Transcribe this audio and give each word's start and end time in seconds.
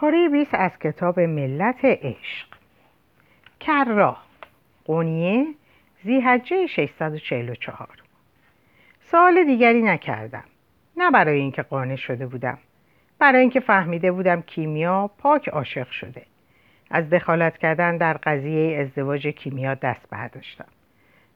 پاره 0.00 0.28
20 0.28 0.54
از 0.54 0.78
کتاب 0.78 1.20
ملت 1.20 1.84
عشق. 1.84 2.46
کرا 3.60 4.16
قونیه 4.84 5.46
زیحجه 6.04 6.66
644 6.66 7.88
سوال 9.00 9.44
دیگری 9.44 9.82
نکردم. 9.82 10.44
نه 10.96 11.10
برای 11.10 11.38
اینکه 11.40 11.62
قانع 11.62 11.96
شده 11.96 12.26
بودم. 12.26 12.58
برای 13.18 13.40
اینکه 13.40 13.60
فهمیده 13.60 14.12
بودم 14.12 14.42
کیمیا 14.42 15.10
پاک 15.18 15.48
عاشق 15.48 15.90
شده. 15.90 16.22
از 16.90 17.10
دخالت 17.10 17.58
کردن 17.58 17.96
در 17.96 18.16
قضیه 18.16 18.78
ازدواج 18.78 19.26
کیمیا 19.26 19.74
دست 19.74 20.10
برداشتم. 20.10 20.68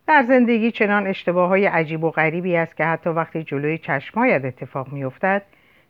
در 0.06 0.22
زندگی 0.22 0.70
چنان 0.70 1.06
اشتباه 1.06 1.48
های 1.48 1.66
عجیب 1.66 2.04
و 2.04 2.10
غریبی 2.10 2.56
است 2.56 2.76
که 2.76 2.84
حتی 2.84 3.10
وقتی 3.10 3.42
جلوی 3.42 3.78
چشمهایت 3.78 4.44
اتفاق 4.44 4.92
میافتد 4.92 5.42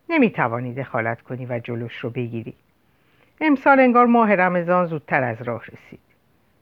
نمی‌توانی 0.08 0.74
دخالت 0.74 1.22
کنی 1.22 1.46
و 1.46 1.58
جلوش 1.58 1.96
رو 1.96 2.10
بگیری. 2.10 2.54
امسال 3.40 3.80
انگار 3.80 4.06
ماه 4.06 4.34
رمضان 4.34 4.86
زودتر 4.86 5.22
از 5.22 5.42
راه 5.42 5.62
رسید. 5.64 6.00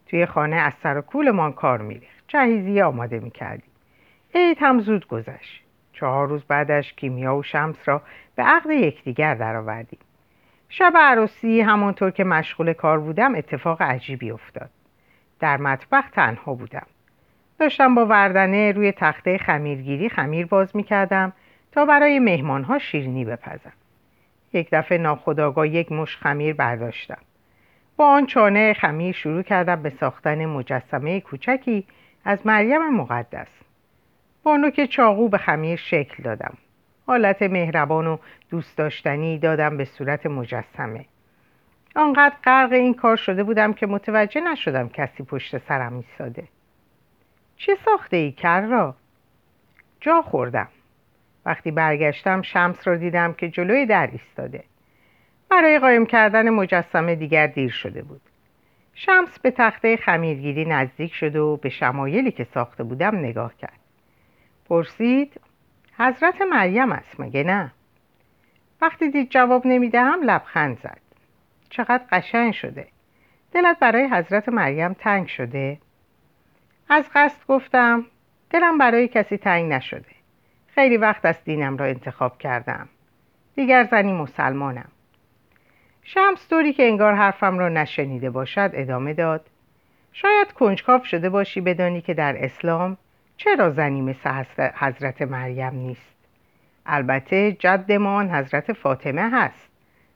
توی 0.07 0.27
خانه 0.27 0.57
از 0.57 0.73
سر 0.83 0.99
و 0.99 1.01
کولمان 1.01 1.53
کار 1.53 1.81
میریخت. 1.81 2.25
جهیزی 2.29 2.81
آماده 2.81 3.19
می‌کردیم. 3.19 3.71
عید 4.35 4.59
هم 4.61 4.81
زود 4.81 5.09
گذشت. 5.09 5.63
چهار 5.93 6.29
روز 6.29 6.45
بعدش 6.45 6.93
کیمیا 6.93 7.37
و 7.37 7.43
شمس 7.43 7.89
را 7.89 8.03
به 8.35 8.43
عقد 8.43 8.71
یکدیگر 8.71 9.35
درآوردیم. 9.35 9.99
شب 10.69 10.93
عروسی 10.97 11.61
همانطور 11.61 12.11
که 12.11 12.25
مشغول 12.25 12.73
کار 12.73 13.01
بودم 13.01 13.35
اتفاق 13.35 13.83
عجیبی 13.83 14.31
افتاد. 14.31 14.71
در 15.41 15.57
مطبخ 15.57 16.11
تنها 16.11 16.55
بودم. 16.55 16.87
داشتم 17.59 17.95
با 17.95 18.07
وردنه 18.07 18.73
روی 18.73 18.93
تخته 18.93 19.39
خمیرگیری 19.39 20.09
خمیر 20.09 20.47
باز 20.47 20.77
می‌کردم 20.77 21.33
تا 21.73 21.85
برای 21.85 22.19
مهمانها 22.19 22.79
شیرینی 22.79 23.25
بپزم. 23.25 23.73
یک 24.53 24.69
دفعه 24.73 24.99
ناخداگاه 24.99 25.69
یک 25.69 25.93
مش 25.93 26.17
خمیر 26.17 26.55
برداشتم. 26.55 27.19
با 27.97 28.07
آن 28.07 28.27
چانه 28.27 28.75
خمیر 28.75 29.15
شروع 29.15 29.43
کردم 29.43 29.83
به 29.83 29.91
ساختن 29.91 30.47
مجسمه 30.47 31.21
کوچکی 31.21 31.87
از 32.25 32.47
مریم 32.47 32.89
مقدس. 32.89 33.49
با 34.43 34.57
نوک 34.57 34.85
چاقو 34.85 35.29
به 35.29 35.39
خمیر 35.39 35.77
شکل 35.77 36.23
دادم. 36.23 36.55
حالت 37.07 37.43
مهربان 37.43 38.07
و 38.07 38.17
دوست 38.51 38.79
داشتنی 38.79 39.39
دادم 39.39 39.77
به 39.77 39.85
صورت 39.85 40.27
مجسمه. 40.27 41.05
آنقدر 41.97 42.37
غرق 42.45 42.73
این 42.73 42.95
کار 42.95 43.17
شده 43.17 43.45
بودم 43.45 43.73
که 43.73 43.87
متوجه 43.87 44.41
نشدم 44.41 44.89
کسی 44.89 45.23
پشت 45.23 45.59
سرم 45.59 45.97
ایستاده. 45.97 46.45
چه 47.57 47.77
ساخته 47.85 48.17
ای 48.17 48.33
کر 48.33 48.61
را؟ 48.61 48.95
جا 50.01 50.23
خوردم. 50.23 50.69
وقتی 51.47 51.71
برگشتم 51.71 52.43
شمس 52.43 52.89
را 52.89 52.97
دیدم 52.97 53.33
که 53.33 53.49
جلوی 53.49 53.87
در 53.87 54.09
ایستاده. 54.13 54.65
برای 55.51 55.79
قایم 55.79 56.07
کردن 56.07 56.51
مجسمه 56.51 57.15
دیگر 57.15 57.47
دیر 57.47 57.71
شده 57.71 58.03
بود. 58.03 58.21
شمس 58.95 59.39
به 59.39 59.51
تخته 59.51 59.97
خمیرگیری 59.97 60.65
نزدیک 60.65 61.15
شد 61.15 61.37
و 61.37 61.57
به 61.57 61.69
شمایلی 61.69 62.31
که 62.31 62.45
ساخته 62.45 62.85
بودم 62.85 63.17
نگاه 63.17 63.57
کرد. 63.57 63.81
پرسید 64.69 65.41
حضرت 65.99 66.41
مریم 66.43 66.93
است 66.93 67.21
مگه 67.21 67.45
نه؟ 67.45 67.73
وقتی 68.81 69.11
دید 69.11 69.31
جواب 69.31 69.67
نمی‌دهم 69.67 70.23
لبخند 70.23 70.79
زد. 70.79 71.01
چقدر 71.71 72.05
قشنگ 72.13 72.53
شده. 72.53 72.87
دلت 73.53 73.79
برای 73.79 74.09
حضرت 74.09 74.49
مریم 74.49 74.93
تنگ 74.93 75.27
شده. 75.27 75.79
از 76.89 77.11
قصد 77.15 77.47
گفتم. 77.49 78.07
دلم 78.51 78.79
برای 78.79 79.09
کسی 79.09 79.37
تنگ 79.37 79.73
نشده. 79.73 80.22
خیلی 80.75 80.97
وقت 80.97 81.25
از 81.25 81.45
دینم 81.45 81.77
را 81.77 81.87
انتخاب 81.87 82.39
کردم. 82.39 82.89
دیگر 83.55 83.85
زنی 83.85 84.13
مسلمانم. 84.13 84.89
شمس 86.03 86.49
طوری 86.49 86.73
که 86.73 86.87
انگار 86.87 87.15
حرفم 87.15 87.59
را 87.59 87.69
نشنیده 87.69 88.31
باشد 88.31 88.71
ادامه 88.75 89.15
داد. 89.15 89.47
شاید 90.13 90.53
کنجکاو 90.53 91.05
شده 91.05 91.31
باشی 91.31 91.61
بدانی 91.61 92.01
که 92.01 92.15
در 92.15 92.45
اسلام 92.45 92.97
چرا 93.37 93.71
زنی 93.71 94.01
مثل 94.01 94.45
حضرت 94.75 95.23
مریم 95.23 95.75
نیست. 95.75 96.15
البته 96.87 97.53
جدمان 97.53 98.31
حضرت 98.31 98.73
فاطمه 98.73 99.31
هست. 99.31 99.69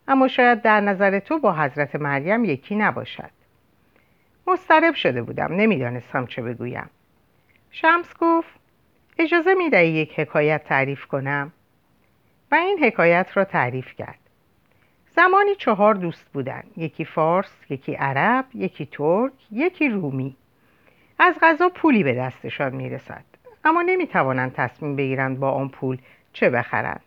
اما 0.09 0.29
شاید 0.29 0.63
در 0.63 0.81
نظر 0.81 1.19
تو 1.19 1.39
با 1.39 1.53
حضرت 1.53 1.97
مریم 1.97 2.45
یکی 2.45 2.77
نباشد. 2.77 3.31
مسترب 4.47 4.95
شده 4.95 5.23
بودم. 5.23 5.53
نمی‌دانستم 5.53 6.27
چه 6.27 6.43
بگویم. 6.43 6.91
شمس 7.71 8.15
گفت 8.21 8.66
اجازه 9.19 9.55
می 9.55 9.71
دهی 9.71 9.89
یک 9.89 10.21
حکایت 10.21 10.65
تعریف 10.65 11.07
کنم؟ 11.07 11.53
و 12.53 12.55
این 12.55 12.85
حکایت 12.85 13.27
را 13.35 13.45
تعریف 13.45 13.95
کرد. 13.95 14.19
زمانی 15.09 15.55
چهار 15.55 15.95
دوست 15.95 16.25
بودند 16.33 16.71
یکی 16.77 17.05
فارس 17.05 17.53
یکی 17.71 17.95
عرب 17.95 18.45
یکی 18.55 18.87
ترک 18.87 19.33
یکی 19.51 19.89
رومی. 19.89 20.37
از 21.19 21.35
غذا 21.43 21.69
پولی 21.69 22.03
به 22.03 22.15
دستشان 22.15 22.75
می‌رسد. 22.75 23.25
اما 23.65 23.83
نمی‌توانند 23.83 24.53
تصمیم 24.53 24.97
بگیرند 24.97 25.41
با 25.41 25.51
آن 25.51 25.69
پول 25.69 25.99
چه 26.33 26.51
بخرند. 26.51 27.01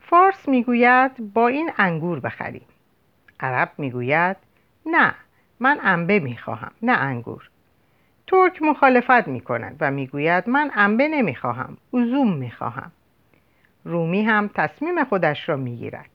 فارس 0.00 0.48
می‌گوید 0.48 1.32
با 1.32 1.48
این 1.48 1.70
انگور 1.78 2.20
بخریم. 2.20 2.66
عرب 3.40 3.72
می‌گوید 3.78 4.36
نه 4.86 5.14
من 5.60 5.78
انبه 5.82 6.18
می‌خواهم 6.18 6.72
نه 6.82 6.92
انگور. 6.92 7.50
ترک 8.26 8.62
مخالفت 8.62 9.28
می 9.28 9.40
کند 9.40 9.76
و 9.80 9.90
می‌گوید 9.90 10.48
من 10.48 10.70
انبه 10.74 11.08
نمی‌خواهم 11.08 11.76
می 11.92 12.24
می‌خواهم. 12.24 12.92
رومی 13.84 14.22
هم 14.22 14.50
تصمیم 14.54 15.04
خودش 15.04 15.48
را 15.48 15.56
می‌گیرد. 15.56 16.10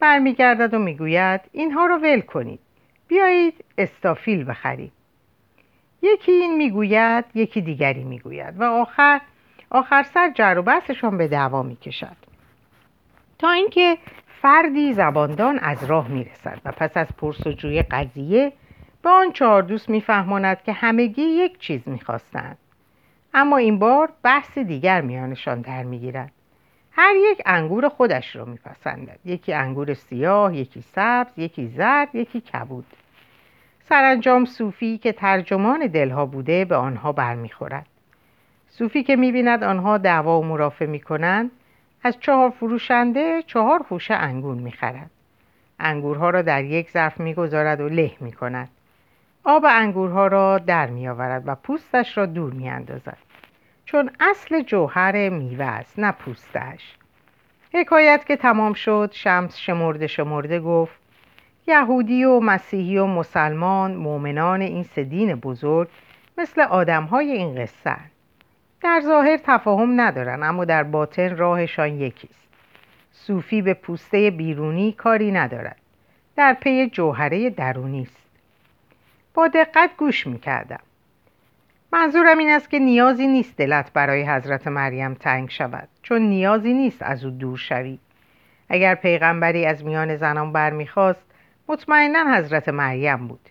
برمیگردد 0.00 0.74
و 0.74 0.78
می‌گوید 0.78 1.40
اینها 1.52 1.86
را 1.86 1.98
ول 1.98 2.20
کنید. 2.20 2.60
بیایید 3.08 3.64
استافیل 3.78 4.44
بخرید 4.44 4.92
یکی 6.02 6.32
این 6.32 6.56
می‌گوید 6.56 7.24
یکی 7.34 7.60
دیگری 7.60 8.04
می‌گوید 8.04 8.60
و 8.60 8.64
آخر 8.64 9.20
آخر 9.70 10.02
سر 10.02 10.30
جر 10.34 10.54
و 10.58 10.62
بحثشان 10.62 11.18
به 11.18 11.28
دعوا 11.28 11.62
می‌کشد. 11.62 12.16
تا 13.38 13.50
اینکه 13.50 13.98
فردی 14.42 14.92
زباندان 14.92 15.58
از 15.58 15.84
راه 15.84 16.08
می‌رسد 16.08 16.60
و 16.64 16.72
پس 16.72 16.96
از 16.96 17.06
پرسجوی 17.18 17.82
قضیه 17.82 18.52
به 19.02 19.10
آن 19.10 19.32
چهار 19.32 19.62
دوست 19.62 19.88
میفهماند 19.88 20.62
که 20.62 20.72
همگی 20.72 21.22
یک 21.22 21.58
چیز 21.58 21.80
می‌خواستند. 21.86 22.58
اما 23.34 23.56
این 23.56 23.78
بار 23.78 24.12
بحث 24.22 24.58
دیگر 24.58 25.00
میانشان 25.00 25.60
در 25.60 25.82
می‌گیرد. 25.82 26.32
هر 26.92 27.14
یک 27.16 27.42
انگور 27.46 27.88
خودش 27.88 28.36
را 28.36 28.44
میپسندد. 28.44 29.18
یکی 29.24 29.52
انگور 29.52 29.94
سیاه 29.94 30.56
یکی 30.56 30.84
سبز 30.94 31.38
یکی 31.38 31.66
زرد 31.66 32.14
یکی 32.14 32.40
کبود. 32.40 32.86
سرانجام 33.88 34.44
صوفی 34.44 34.98
که 34.98 35.12
ترجمان 35.12 35.86
دلها 35.86 36.26
بوده 36.26 36.64
به 36.64 36.76
آنها 36.76 37.12
برمیخورد. 37.12 37.86
صوفی 38.68 39.02
که 39.02 39.16
می‌بیند 39.16 39.64
آنها 39.64 39.98
دعوا 39.98 40.40
و 40.40 40.44
مرافع 40.44 40.86
می‌کنند 40.86 41.50
از 42.04 42.20
چهار 42.20 42.50
فروشنده 42.50 43.42
چهار 43.46 43.82
خوشه 43.82 44.14
انگور 44.14 44.54
می‌خرد. 44.54 45.10
انگورها 45.80 46.30
را 46.30 46.42
در 46.42 46.64
یک 46.64 46.90
ظرف 46.90 47.20
می‌گذارد 47.20 47.80
و 47.80 47.88
له 47.88 48.12
می‌کند. 48.20 48.68
آب 49.44 49.64
انگورها 49.68 50.26
را 50.26 50.58
در 50.58 50.86
میآورد 50.86 51.42
و 51.46 51.54
پوستش 51.54 52.18
را 52.18 52.26
دور 52.26 52.52
میاندازد. 52.52 53.18
چون 53.84 54.10
اصل 54.20 54.62
جوهر 54.62 55.28
میوه 55.28 55.64
است 55.64 55.98
نه 55.98 56.12
پوستش. 56.12 56.96
حکایت 57.74 58.26
که 58.26 58.36
تمام 58.36 58.72
شد 58.72 59.10
شمس 59.12 59.56
شمرده 59.56 60.06
شمرده 60.06 60.60
گفت 60.60 61.00
یهودی 61.66 62.24
و 62.24 62.40
مسیحی 62.40 62.98
و 62.98 63.06
مسلمان 63.06 63.94
مؤمنان 63.94 64.60
این 64.60 64.82
سه 64.82 65.04
دین 65.04 65.34
بزرگ 65.34 65.88
مثل 66.38 66.60
آدمهای 66.60 67.32
این 67.32 67.62
قصه 67.62 67.96
در 68.82 69.00
ظاهر 69.04 69.36
تفاهم 69.36 70.00
ندارن 70.00 70.42
اما 70.42 70.64
در 70.64 70.82
باطن 70.82 71.36
راهشان 71.36 72.00
یکیست. 72.00 72.48
صوفی 73.12 73.62
به 73.62 73.74
پوسته 73.74 74.30
بیرونی 74.30 74.92
کاری 74.92 75.32
ندارد. 75.32 75.76
در 76.36 76.56
پی 76.60 76.86
جوهره 76.86 77.50
درونی 77.50 78.02
است. 78.02 78.21
با 79.34 79.48
دقت 79.48 79.90
گوش 79.96 80.26
می‌کردم. 80.26 80.80
منظورم 81.92 82.38
این 82.38 82.50
است 82.50 82.70
که 82.70 82.78
نیازی 82.78 83.26
نیست 83.26 83.56
دلت 83.56 83.92
برای 83.92 84.22
حضرت 84.22 84.66
مریم 84.66 85.14
تنگ 85.14 85.50
شود 85.50 85.88
چون 86.02 86.22
نیازی 86.22 86.72
نیست 86.72 87.02
از 87.02 87.24
او 87.24 87.30
دور 87.30 87.58
شوی. 87.58 87.98
اگر 88.68 88.94
پیغمبری 88.94 89.66
از 89.66 89.84
میان 89.84 90.16
زنان 90.16 90.52
برمیخواست 90.52 91.26
مطمئنا 91.68 92.34
حضرت 92.36 92.68
مریم 92.68 93.28
بود. 93.28 93.48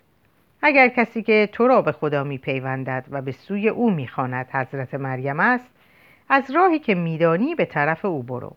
اگر 0.62 0.88
کسی 0.88 1.22
که 1.22 1.48
تو 1.52 1.68
را 1.68 1.82
به 1.82 1.92
خدا 1.92 2.24
میپیوندد 2.24 3.06
و 3.10 3.22
به 3.22 3.32
سوی 3.32 3.68
او 3.68 3.90
می‌خواند 3.90 4.46
حضرت 4.52 4.94
مریم 4.94 5.40
است 5.40 5.70
از 6.28 6.50
راهی 6.50 6.78
که 6.78 6.94
میدانی 6.94 7.54
به 7.54 7.64
طرف 7.64 8.04
او 8.04 8.22
برو. 8.22 8.56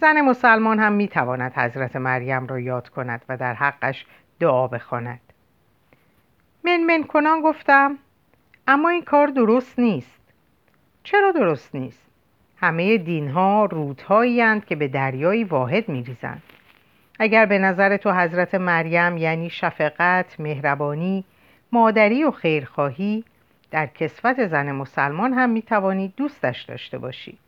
زن 0.00 0.20
مسلمان 0.20 0.78
هم 0.78 0.92
می‌تواند 0.92 1.52
حضرت 1.52 1.96
مریم 1.96 2.46
را 2.46 2.60
یاد 2.60 2.88
کند 2.88 3.24
و 3.28 3.36
در 3.36 3.54
حقش 3.54 4.06
دعا 4.40 4.68
بخواند. 4.68 5.31
من 6.64 6.80
من 6.80 7.02
کنان 7.02 7.40
گفتم 7.40 7.98
اما 8.66 8.88
این 8.88 9.02
کار 9.02 9.26
درست 9.26 9.78
نیست. 9.78 10.20
چرا 11.04 11.32
درست 11.32 11.74
نیست؟ 11.74 12.02
همه 12.56 12.98
دین 12.98 13.28
ها 13.28 13.64
رودهایی 13.64 14.60
که 14.60 14.76
به 14.76 14.88
دریای 14.88 15.44
واحد 15.44 15.88
می 15.88 16.02
ریزند 16.02 16.42
اگر 17.18 17.46
به 17.46 17.58
نظر 17.58 17.96
تو 17.96 18.12
حضرت 18.12 18.54
مریم 18.54 19.16
یعنی 19.16 19.50
شفقت، 19.50 20.40
مهربانی، 20.40 21.24
مادری 21.72 22.24
و 22.24 22.30
خیرخواهی 22.30 23.24
در 23.70 23.86
کسوت 23.86 24.46
زن 24.46 24.72
مسلمان 24.72 25.32
هم 25.32 25.50
می‌توانی 25.50 26.14
دوستش 26.16 26.62
داشته 26.62 26.98
باشی. 26.98 27.38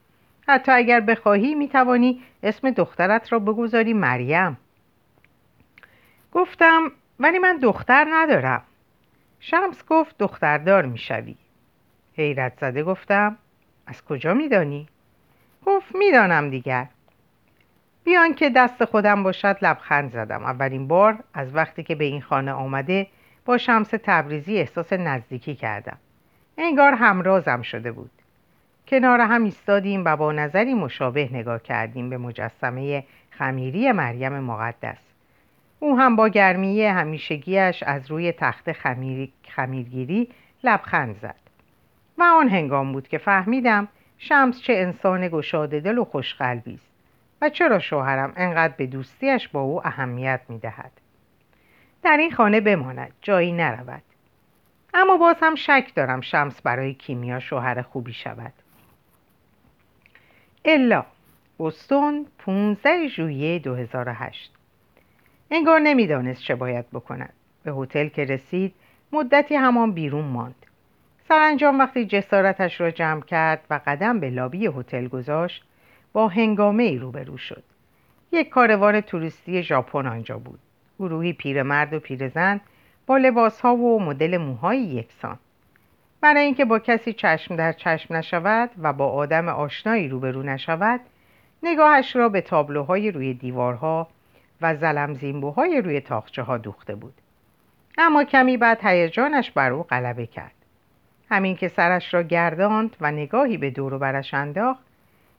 حتی 0.49 0.73
اگر 0.73 1.01
بخواهی 1.01 1.55
می‌توانی 1.55 2.23
اسم 2.43 2.71
دخترت 2.71 3.33
را 3.33 3.39
بگذاری 3.39 3.93
مریم. 3.93 4.57
گفتم 6.33 6.93
ولی 7.21 7.39
من 7.39 7.57
دختر 7.57 8.07
ندارم. 8.11 8.63
شمس 9.47 9.85
گفت 9.89 10.19
دختردار 10.19 10.87
می‌شوی. 10.87 11.37
حیرت 12.17 12.59
زده 12.61 12.83
گفتم 12.83 13.37
از 13.87 14.05
کجا 14.05 14.35
میدانی؟ 14.35 14.89
گفت 15.67 15.95
می‌دانم 15.95 16.51
دیگر. 16.51 16.87
بیان 18.05 18.35
که 18.35 18.51
دست 18.51 18.85
خودم 18.85 19.23
باشد 19.23 19.57
لبخند 19.63 20.13
زدم. 20.13 20.45
اولین 20.45 20.89
بار 20.89 21.25
از 21.35 21.55
وقتی 21.55 21.83
که 21.83 21.95
به 21.95 22.05
این 22.05 22.23
خانه 22.23 22.53
آمده 22.53 23.07
با 23.45 23.59
شمس 23.59 23.91
تبریزی 24.03 24.57
احساس 24.59 24.93
نزدیکی 24.93 25.55
کردم. 25.55 25.99
انگار 26.59 26.93
همرازم 26.93 27.63
شده 27.63 27.93
بود. 27.93 28.11
کنار 28.89 29.21
هم 29.21 29.45
ایستادیم 29.45 30.03
و 30.05 30.17
با 30.17 30.33
نظری 30.33 30.75
مشابه 30.75 31.29
نگاه 31.33 31.63
کردیم 31.63 32.11
به 32.11 32.19
مجسمه 32.19 33.05
خمیری 33.31 33.93
مریم 33.93 34.39
مقدس. 34.39 35.14
او 35.85 35.99
هم 35.99 36.17
با 36.17 36.29
گرمی 36.29 36.83
همیشگیش 36.83 37.83
از 37.83 38.11
روی 38.11 38.33
تخت 38.33 38.73
خمیر... 38.73 39.33
خمیرگیری 39.49 40.29
لبخند 40.65 41.17
زد. 41.17 41.41
و 42.19 42.23
آن 42.23 42.49
هنگام 42.49 42.93
بود 42.93 43.09
که 43.09 43.19
فهمیدم 43.19 43.89
شمس 44.19 44.61
چه 44.61 44.73
انسان 44.73 45.29
گشاده 45.29 45.81
دل 45.81 45.99
و 45.99 46.05
خوشقلبی 46.05 46.75
است 46.75 46.93
و 47.43 47.49
چرا 47.49 47.79
شوهرم 47.79 48.33
انقدر 48.37 48.75
به 48.77 48.87
دوستیش 48.87 49.49
با 49.49 49.61
او 49.61 49.87
اهمیت 49.87 50.41
می 50.49 50.59
دهد. 50.59 50.93
در 52.03 52.17
این 52.17 52.31
خانه 52.31 52.61
بماند 52.61 53.13
جایی 53.23 53.53
نرود. 53.53 54.03
اما 54.95 55.17
باز 55.17 55.37
هم 55.43 55.55
شک 55.55 55.93
دارم 55.95 56.21
شمس 56.21 56.63
برای 56.63 56.95
کیمیا 56.95 57.41
شوهر 57.41 57.83
خوبی 57.83 58.13
شود. 58.13 58.53
الا 60.65 61.05
بستون 61.61 62.27
15 62.39 63.09
ژوئیه 63.09 63.59
2008 63.59 64.53
انگار 65.51 65.81
نمی‌دانست 65.81 66.43
چه 66.43 66.55
باید 66.55 66.91
بکند. 66.91 67.33
به 67.65 67.73
هتل 67.73 68.09
که 68.09 68.25
رسید 68.25 68.75
مدتی 69.13 69.55
همان 69.55 69.93
بیرون 69.93 70.25
ماند. 70.25 70.67
سرانجام 71.29 71.79
وقتی 71.79 72.05
جسارتش 72.05 72.81
را 72.81 72.91
جمع 72.91 73.21
کرد 73.21 73.65
و 73.71 73.81
قدم 73.87 74.21
به 74.21 74.31
لابی 74.31 74.67
هتل 74.67 75.09
گذاشت 75.09 75.65
با 76.13 76.29
هنگامه 76.29 76.83
ای 76.83 76.99
روبرو 76.99 77.37
شد. 77.37 77.63
یک 78.33 78.49
کاروان 78.49 79.01
توریستی 79.01 79.63
ژاپن 79.63 80.07
آنجا 80.07 80.39
بود. 80.39 80.59
گروهی 80.99 81.33
پیرمرد 81.33 81.93
و 81.93 82.01
پیرزن 82.01 82.61
با 83.07 83.17
لباس 83.17 83.61
ها 83.61 83.77
و 83.77 84.03
مدل 84.03 84.37
موهای 84.37 84.79
یکسان. 84.79 85.39
برای 86.21 86.45
اینکه 86.45 86.65
با 86.65 86.79
کسی 86.79 87.13
چشم 87.13 87.57
در 87.57 87.73
چشم 87.73 88.15
نشود 88.15 88.71
و 88.83 88.93
با 88.93 89.09
آدم 89.09 89.49
آشنایی 89.49 90.09
روبرو 90.09 90.43
نشود 90.43 91.01
نگاهش 91.63 92.17
را 92.17 92.29
به 92.29 92.41
تابلوهای 92.41 93.11
روی 93.11 93.35
دیوارها 93.35 94.09
و 94.61 94.75
زلم 94.75 95.15
زیمبوهای 95.15 95.81
روی 95.81 96.01
تاخچه 96.01 96.43
ها 96.43 96.59
دوخته 96.59 96.95
بود. 96.95 97.15
اما 97.99 98.25
کمی 98.25 98.57
بعد 98.57 98.85
هیجانش 98.85 99.51
بر 99.51 99.73
او 99.73 99.83
غلبه 99.83 100.27
کرد. 100.27 100.55
همین 101.31 101.57
که 101.57 101.69
سرش 101.69 102.15
را 102.15 102.23
گرداند 102.23 102.97
و 103.01 103.13
نگاهی 103.13 103.57
به 103.57 103.71
دور 103.71 103.95
و 103.95 103.99
برش 103.99 104.35
انداخت 104.35 104.83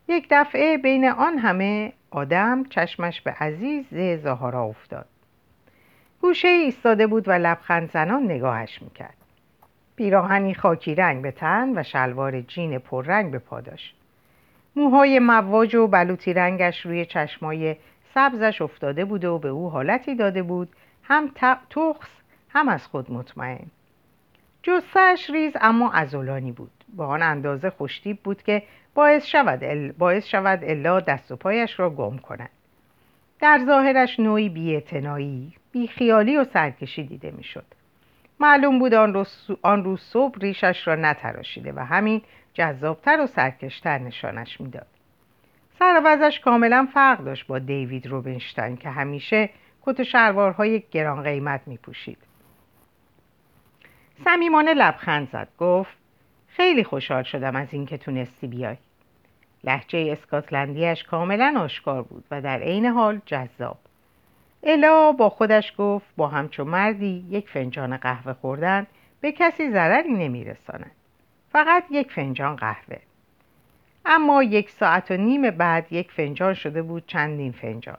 یک 0.07 0.27
دفعه 0.31 0.77
بین 0.77 1.09
آن 1.09 1.37
همه 1.37 1.93
آدم 2.11 2.63
چشمش 2.63 3.21
به 3.21 3.31
عزیز 3.31 3.85
زهارا 4.21 4.63
افتاد. 4.63 5.05
گوشه 6.21 6.47
ایستاده 6.47 7.07
بود 7.07 7.27
و 7.27 7.31
لبخند 7.31 7.91
زنان 7.91 8.23
نگاهش 8.23 8.81
می‌کرد. 8.81 9.17
پیراهنی 9.95 10.53
خاکی 10.53 10.95
رنگ 10.95 11.21
به 11.21 11.31
تن 11.31 11.79
و 11.79 11.83
شلوار 11.83 12.41
جین 12.41 12.79
پررنگ 12.79 13.31
به 13.31 13.39
پا 13.39 13.61
داشت. 13.61 13.95
موهای 14.75 15.19
مواج 15.19 15.75
و 15.75 15.87
بلوطی 15.87 16.33
رنگش 16.33 16.85
روی 16.85 17.05
چشمای 17.05 17.75
سبزش 18.15 18.61
افتاده 18.61 19.05
بود 19.05 19.25
و 19.25 19.39
به 19.39 19.49
او 19.49 19.69
حالتی 19.69 20.15
داده 20.15 20.43
بود. 20.43 20.69
هم 21.03 21.31
تخص 21.69 22.09
هم 22.49 22.69
از 22.69 22.87
خود 22.87 23.11
مطمئن. 23.11 23.67
جسش 24.63 25.29
ریز 25.33 25.53
اما 25.61 25.91
ازولانی 25.91 26.51
بود. 26.51 26.71
با 26.95 27.07
آن 27.07 27.21
اندازه 27.21 27.69
خوشتیب 27.69 28.19
بود 28.23 28.43
که 28.43 28.63
باعث 28.93 29.25
شود, 29.25 29.63
ال... 29.63 29.91
باعث 29.91 30.27
شود 30.27 30.59
الا 30.63 30.99
دست 30.99 31.31
و 31.31 31.35
پایش 31.35 31.79
را 31.79 31.89
گم 31.89 32.17
کند. 32.17 32.49
در 33.39 33.61
ظاهرش 33.65 34.19
نوعی 34.19 34.49
بیاعتنایی 34.49 35.53
بیخیالی 35.71 36.37
و 36.37 36.43
سرکشی 36.43 37.03
دیده 37.03 37.31
می‌شد. 37.31 37.65
معلوم 38.39 38.79
بود 38.79 38.93
آن 38.93 39.13
روز, 39.13 39.51
آن 39.61 39.83
روز 39.83 40.01
صبح 40.01 40.39
ریشش 40.39 40.87
را 40.87 40.95
نتراشیده 40.95 41.73
و 41.75 41.79
همین 41.79 42.21
جذابتر 42.53 43.21
و 43.21 43.27
سرکشتر 43.27 43.97
نشانش 43.97 44.61
می‌داد. 44.61 44.87
سر 45.79 46.31
کاملا 46.43 46.87
فرق 46.93 47.23
داشت 47.23 47.47
با 47.47 47.59
دیوید 47.59 48.07
روبنشتاین 48.07 48.77
که 48.77 48.89
همیشه 48.89 49.49
کت 49.81 50.03
شلوارهای 50.03 50.83
گران 50.91 51.23
قیمت 51.23 51.61
می 51.65 51.77
پوشید. 51.77 52.17
سمیمانه 54.25 54.73
لبخند 54.73 55.29
زد 55.31 55.47
گفت 55.59 55.97
خیلی 56.47 56.83
خوشحال 56.83 57.23
شدم 57.23 57.55
از 57.55 57.67
اینکه 57.71 57.97
تونستی 57.97 58.47
بیای. 58.47 58.77
لحجه 59.63 60.09
اسکاتلندیش 60.11 61.03
کاملا 61.03 61.53
آشکار 61.57 62.01
بود 62.01 62.23
و 62.31 62.41
در 62.41 62.59
عین 62.59 62.85
حال 62.85 63.21
جذاب. 63.25 63.77
الا 64.63 65.11
با 65.11 65.29
خودش 65.29 65.73
گفت 65.77 66.05
با 66.17 66.27
همچو 66.27 66.63
مردی 66.63 67.25
یک 67.29 67.49
فنجان 67.49 67.97
قهوه 67.97 68.33
خوردن 68.33 68.87
به 69.21 69.31
کسی 69.31 69.71
ضرری 69.71 70.13
نمیرساند. 70.13 70.91
فقط 71.51 71.83
یک 71.91 72.11
فنجان 72.11 72.55
قهوه. 72.55 72.97
اما 74.05 74.43
یک 74.43 74.69
ساعت 74.69 75.11
و 75.11 75.17
نیم 75.17 75.49
بعد 75.51 75.93
یک 75.93 76.11
فنجان 76.11 76.53
شده 76.53 76.81
بود 76.81 77.03
چندین 77.07 77.51
فنجان. 77.51 77.97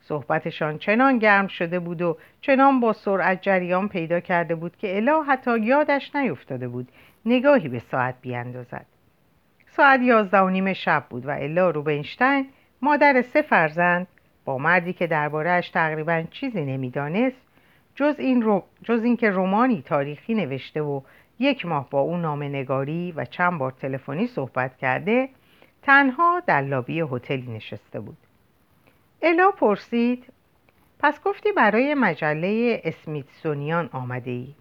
صحبتشان 0.00 0.78
چنان 0.78 1.18
گرم 1.18 1.46
شده 1.46 1.78
بود 1.78 2.02
و 2.02 2.16
چنان 2.40 2.80
با 2.80 2.92
سرعت 2.92 3.42
جریان 3.42 3.88
پیدا 3.88 4.20
کرده 4.20 4.54
بود 4.54 4.76
که 4.76 4.96
الا 4.96 5.22
حتی 5.22 5.58
یادش 5.58 6.16
نیفتاده 6.16 6.68
بود 6.68 6.88
نگاهی 7.26 7.68
به 7.68 7.78
ساعت 7.78 8.14
بیاندازد. 8.22 8.86
ساعت 9.66 10.00
یازده 10.00 10.38
و 10.38 10.48
نیم 10.48 10.72
شب 10.72 11.04
بود 11.10 11.26
و 11.26 11.30
الا 11.30 11.70
روبنشتین 11.70 12.48
مادر 12.82 13.22
سه 13.22 13.42
فرزند 13.42 14.06
با 14.44 14.58
مردی 14.58 14.92
که 14.92 15.06
دربارهش 15.06 15.70
تقریبا 15.70 16.22
چیزی 16.30 16.64
نمی‌دانست 16.64 17.42
جز 17.94 18.14
این 18.18 18.42
رو... 18.42 18.64
جز 18.82 19.04
اینکه 19.04 19.30
رومانی 19.30 19.82
تاریخی 19.82 20.34
نوشته 20.34 20.82
و 20.82 21.00
یک 21.38 21.66
ماه 21.66 21.90
با 21.90 22.00
او 22.00 22.16
نامه 22.16 22.48
نگاری 22.48 23.12
و 23.12 23.24
چند 23.24 23.58
بار 23.58 23.72
تلفنی 23.72 24.26
صحبت 24.26 24.76
کرده 24.76 25.28
تنها 25.82 26.42
در 26.46 26.60
لابی 26.60 27.00
هتلی 27.00 27.52
نشسته 27.52 28.00
بود. 28.00 28.16
الا 29.22 29.50
پرسید 29.50 30.32
پس 30.98 31.22
گفتی 31.22 31.52
برای 31.52 31.94
مجله 31.94 32.80
اسمیتسونیان 32.84 33.90
آمده 33.92 34.30
ای؟ 34.30 34.54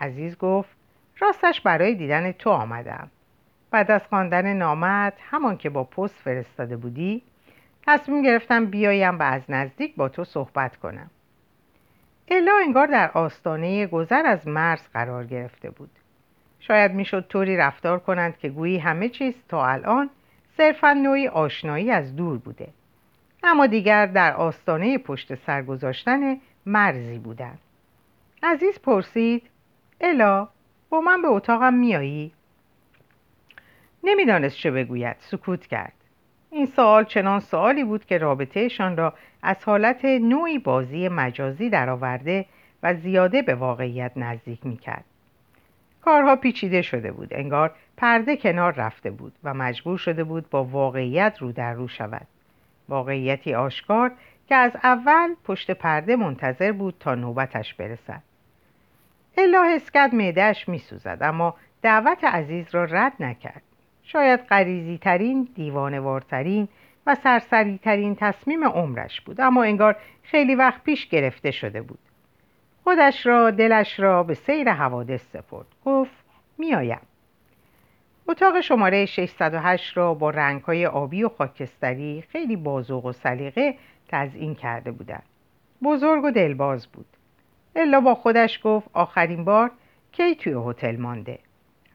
عزیز 0.00 0.38
گفت 0.38 0.76
راستش 1.18 1.60
برای 1.60 1.94
دیدن 1.94 2.32
تو 2.32 2.50
آمدم. 2.50 3.10
بعد 3.70 3.90
از 3.90 4.06
خواندن 4.06 4.52
نامت 4.52 5.12
همان 5.30 5.56
که 5.56 5.70
با 5.70 5.84
پست 5.84 6.14
فرستاده 6.14 6.76
بودی 6.76 7.22
تصمیم 7.86 8.22
گرفتم 8.22 8.66
بیایم 8.66 9.18
و 9.18 9.22
از 9.22 9.42
نزدیک 9.48 9.96
با 9.96 10.08
تو 10.08 10.24
صحبت 10.24 10.76
کنم. 10.76 11.10
الا 12.28 12.52
انگار 12.64 12.86
در 12.86 13.10
آستانه 13.14 13.86
گذر 13.86 14.26
از 14.26 14.48
مرز 14.48 14.88
قرار 14.92 15.26
گرفته 15.26 15.70
بود. 15.70 15.90
شاید 16.60 16.92
می‌شد 16.92 17.26
طوری 17.28 17.56
رفتار 17.56 17.98
کنند 17.98 18.38
که 18.38 18.48
گویی 18.48 18.78
همه 18.78 19.08
چیز 19.08 19.34
تا 19.48 19.66
الان 19.66 20.10
صرفا 20.56 20.92
نوعی 20.92 21.28
آشنایی 21.28 21.90
از 21.90 22.16
دور 22.16 22.38
بوده. 22.38 22.68
اما 23.42 23.66
دیگر 23.66 24.06
در 24.06 24.34
آستانه 24.34 24.98
پشت 24.98 25.34
سر 25.34 25.62
گذاشتن 25.62 26.36
مرزی 26.66 27.18
بودند. 27.18 27.58
عزیز 28.42 28.78
پرسید 28.78 29.42
الا 30.00 30.48
با 30.90 31.00
من 31.00 31.22
به 31.22 31.28
اتاقم 31.28 31.74
میایی؟ 31.74 32.32
نمی‌دانست 34.04 34.56
چه 34.56 34.70
بگوید. 34.70 35.16
سکوت 35.18 35.66
کرد. 35.66 35.92
این 36.50 36.66
سوال 36.66 37.04
چنان 37.04 37.40
سوالی 37.40 37.84
بود 37.84 38.04
که 38.04 38.18
رابطهشان 38.18 38.96
را 38.96 39.14
از 39.42 39.64
حالت 39.64 40.04
نوعی 40.04 40.58
بازی 40.58 41.08
مجازی 41.08 41.70
درآورده 41.70 42.46
و 42.82 42.94
زیاده 42.94 43.42
به 43.42 43.54
واقعیت 43.54 44.12
نزدیک 44.16 44.66
می‌کرد. 44.66 45.04
کارها 46.00 46.36
پیچیده 46.36 46.82
شده 46.82 47.12
بود. 47.12 47.28
انگار 47.30 47.74
پرده 47.96 48.36
کنار 48.36 48.72
رفته 48.72 49.10
بود 49.10 49.32
و 49.44 49.54
مجبور 49.54 49.98
شده 49.98 50.24
بود 50.24 50.50
با 50.50 50.64
واقعیت 50.64 51.36
رو 51.40 51.52
در 51.52 51.72
رو 51.72 51.88
شود. 51.88 52.26
واقعیتی 52.88 53.54
آشکار 53.54 54.12
که 54.48 54.54
از 54.54 54.76
اول 54.82 55.34
پشت 55.44 55.70
پرده 55.70 56.16
منتظر 56.16 56.72
بود 56.72 56.94
تا 57.00 57.14
نوبتش 57.14 57.74
برسد. 57.74 58.22
الا 59.36 59.64
حس 59.64 59.90
کرد 59.90 60.14
معدهش 60.14 60.68
میسوزد 60.68 61.18
اما 61.20 61.54
دعوت 61.82 62.24
عزیز 62.24 62.74
را 62.74 62.84
رد 62.84 63.12
نکرد. 63.20 63.62
شاید 64.02 64.40
قریزی 64.40 64.98
ترین 64.98 65.48
دیوانوارترین 65.54 66.68
و 67.06 67.14
سرسری 67.14 67.78
ترین 67.78 68.14
تصمیم 68.14 68.64
عمرش 68.64 69.20
بود 69.20 69.40
اما 69.40 69.62
انگار 69.62 69.96
خیلی 70.22 70.54
وقت 70.54 70.82
پیش 70.82 71.08
گرفته 71.08 71.50
شده 71.50 71.82
بود. 71.82 71.98
خودش 72.88 73.26
را 73.26 73.50
دلش 73.50 74.00
را 74.00 74.22
به 74.22 74.34
سیر 74.34 74.72
حوادث 74.72 75.22
سپرد. 75.22 75.66
گفت 75.84 76.24
میآیم. 76.58 77.00
اتاق 78.28 78.60
شماره 78.60 79.06
608 79.06 79.96
را 79.96 80.14
با 80.14 80.30
رنگهای 80.30 80.86
آبی 80.86 81.22
و 81.22 81.28
خاکستری 81.28 82.24
خیلی 82.28 82.56
بازوق 82.56 83.04
و 83.04 83.12
سلیقه 83.12 83.74
تزئین 84.08 84.54
کرده 84.54 84.90
بودند. 84.90 85.22
بزرگ 85.82 86.24
و 86.24 86.30
دلباز 86.30 86.86
بود. 86.86 87.06
الا 87.76 88.00
با 88.00 88.14
خودش 88.14 88.60
گفت 88.64 88.88
آخرین 88.92 89.44
بار 89.44 89.70
کی 90.12 90.34
توی 90.34 90.54
هتل 90.66 90.96
مانده؟ 90.96 91.38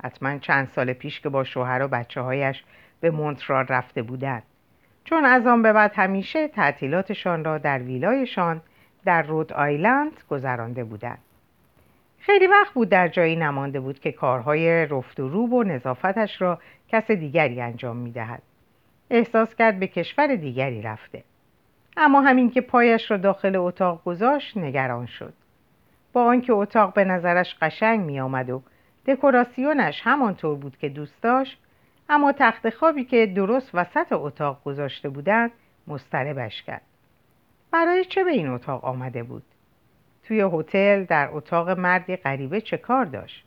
حتما 0.04 0.38
چند 0.38 0.68
سال 0.68 0.94
پیش 0.94 1.20
که 1.20 1.30
با 1.30 1.44
شوهر 1.44 1.84
و 1.84 1.88
بچه 1.88 2.22
هایش 2.22 2.64
به 3.00 3.12
مونترال 3.12 3.66
رفته 3.70 4.02
بودند. 4.02 4.44
چون 5.04 5.26
از 5.26 5.48
آن 5.48 5.62
به 5.62 5.74
بعد 5.74 5.92
همیشه 5.96 6.48
تعطیلاتشان 6.48 7.44
را 7.44 7.58
در 7.58 7.80
ویلایشان 7.80 8.62
در 9.06 9.22
رود 9.22 9.54
آیلند 9.54 10.12
گذرانده 10.30 10.84
بودند 10.84 11.20
خیلی 12.26 12.48
وقت 12.48 12.74
بود 12.74 12.90
در 12.90 13.08
جایی 13.08 13.36
نمانده 13.36 13.80
بود 13.80 14.00
که 14.00 14.12
کارهای 14.12 14.86
رفت 14.86 15.20
و 15.20 15.30
روب 15.30 15.54
و 15.54 15.64
نظافتش 15.64 16.42
را 16.42 16.60
کس 16.88 17.12
دیگری 17.12 17.62
انجام 17.62 17.98
می 17.98 18.12
دهد. 18.12 18.42
احساس 19.10 19.56
کرد 19.56 19.80
به 19.80 19.88
کشور 19.88 20.36
دیگری 20.36 20.82
رفته. 20.82 21.24
اما 21.98 22.22
همین 22.22 22.52
که 22.52 22.62
پایش 22.62 23.12
را 23.12 23.18
داخل 23.18 23.56
اتاق 23.56 24.04
گذاشت 24.04 24.58
نگران 24.58 25.06
شد. 25.06 25.34
با 26.14 26.26
آنکه 26.26 26.54
اتاق 26.54 26.94
به 26.94 27.04
نظرش 27.04 27.56
قشنگ 27.62 28.00
می 28.00 28.20
آمد 28.20 28.50
و 28.50 28.62
دکوراسیونش 29.08 30.02
همانطور 30.04 30.56
بود 30.56 30.78
که 30.78 30.90
دوست 30.90 31.22
داشت 31.22 31.60
اما 32.10 32.32
تخت 32.32 32.70
خوابی 32.70 33.04
که 33.04 33.26
درست 33.26 33.70
وسط 33.74 34.08
اتاق 34.12 34.64
گذاشته 34.64 35.10
بودند 35.10 35.52
مستربش 35.88 36.64
کرد. 36.64 36.93
برای 37.74 38.06
چه 38.06 38.24
به 38.24 38.32
این 38.32 38.48
اتاق 38.48 38.86
آمده 38.86 39.24
بود؟ 39.24 39.44
توی 40.24 40.50
هتل 40.54 41.04
در 41.04 41.30
اتاق 41.32 41.70
مردی 41.70 42.16
غریبه 42.16 42.62
چه 42.62 42.78
کار 42.78 43.06
داشت؟ 43.06 43.46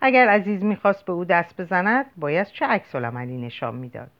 اگر 0.00 0.28
عزیز 0.28 0.64
می‌خواست 0.64 1.04
به 1.04 1.12
او 1.12 1.24
دست 1.24 1.60
بزند 1.60 2.06
باید 2.16 2.46
چه 2.46 2.66
عکس 2.66 2.94
نشان 2.94 3.74
می‌داد؟ 3.74 4.10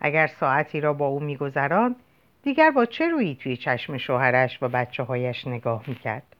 اگر 0.00 0.26
ساعتی 0.26 0.80
را 0.80 0.92
با 0.92 1.06
او 1.06 1.20
میگذراند 1.20 1.96
دیگر 2.42 2.70
با 2.70 2.84
چه 2.84 3.08
رویی 3.08 3.34
توی 3.34 3.56
چشم 3.56 3.96
شوهرش 3.96 4.62
و 4.62 4.68
بچه 4.68 5.02
هایش 5.02 5.46
نگاه 5.46 5.84
می‌کرد؟ 5.86 6.36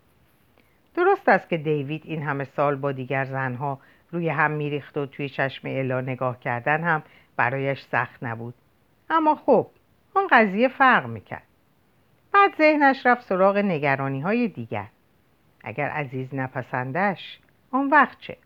درست 0.94 1.28
است 1.28 1.48
که 1.48 1.56
دیوید 1.56 2.02
این 2.04 2.22
همه 2.22 2.44
سال 2.44 2.76
با 2.76 2.92
دیگر 2.92 3.24
زنها 3.24 3.78
روی 4.12 4.28
هم 4.28 4.50
میریخت 4.50 4.96
و 4.96 5.06
توی 5.06 5.28
چشم 5.28 5.68
الا 5.68 6.00
نگاه 6.00 6.40
کردن 6.40 6.84
هم 6.84 7.02
برایش 7.36 7.82
سخت 7.82 8.22
نبود. 8.22 8.54
اما 9.10 9.34
خب 9.34 9.66
آن 10.14 10.26
قضیه 10.30 10.68
فرق 10.68 11.06
می‌کرد. 11.06 11.42
بعد 12.34 12.56
ذهنش 12.58 13.06
رفت 13.06 13.26
سراغ 13.26 13.56
نگرانی 13.56 14.20
های 14.20 14.49
دیگر. 14.49 14.87
اگر 15.64 15.88
عزیز 15.88 16.34
نپسندش 16.34 17.38
آن 17.70 17.88
وقت 17.88 18.20
چه؟ 18.20 18.37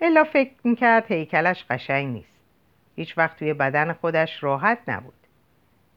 الا 0.00 0.24
فکر 0.24 0.52
می‌کرد 0.64 1.12
هیکلش 1.12 1.64
قشنگ 1.70 2.12
نیست. 2.12 2.40
هیچ 2.96 3.18
وقت 3.18 3.38
توی 3.38 3.54
بدن 3.54 3.92
خودش 3.92 4.42
راحت 4.42 4.78
نبود. 4.88 5.14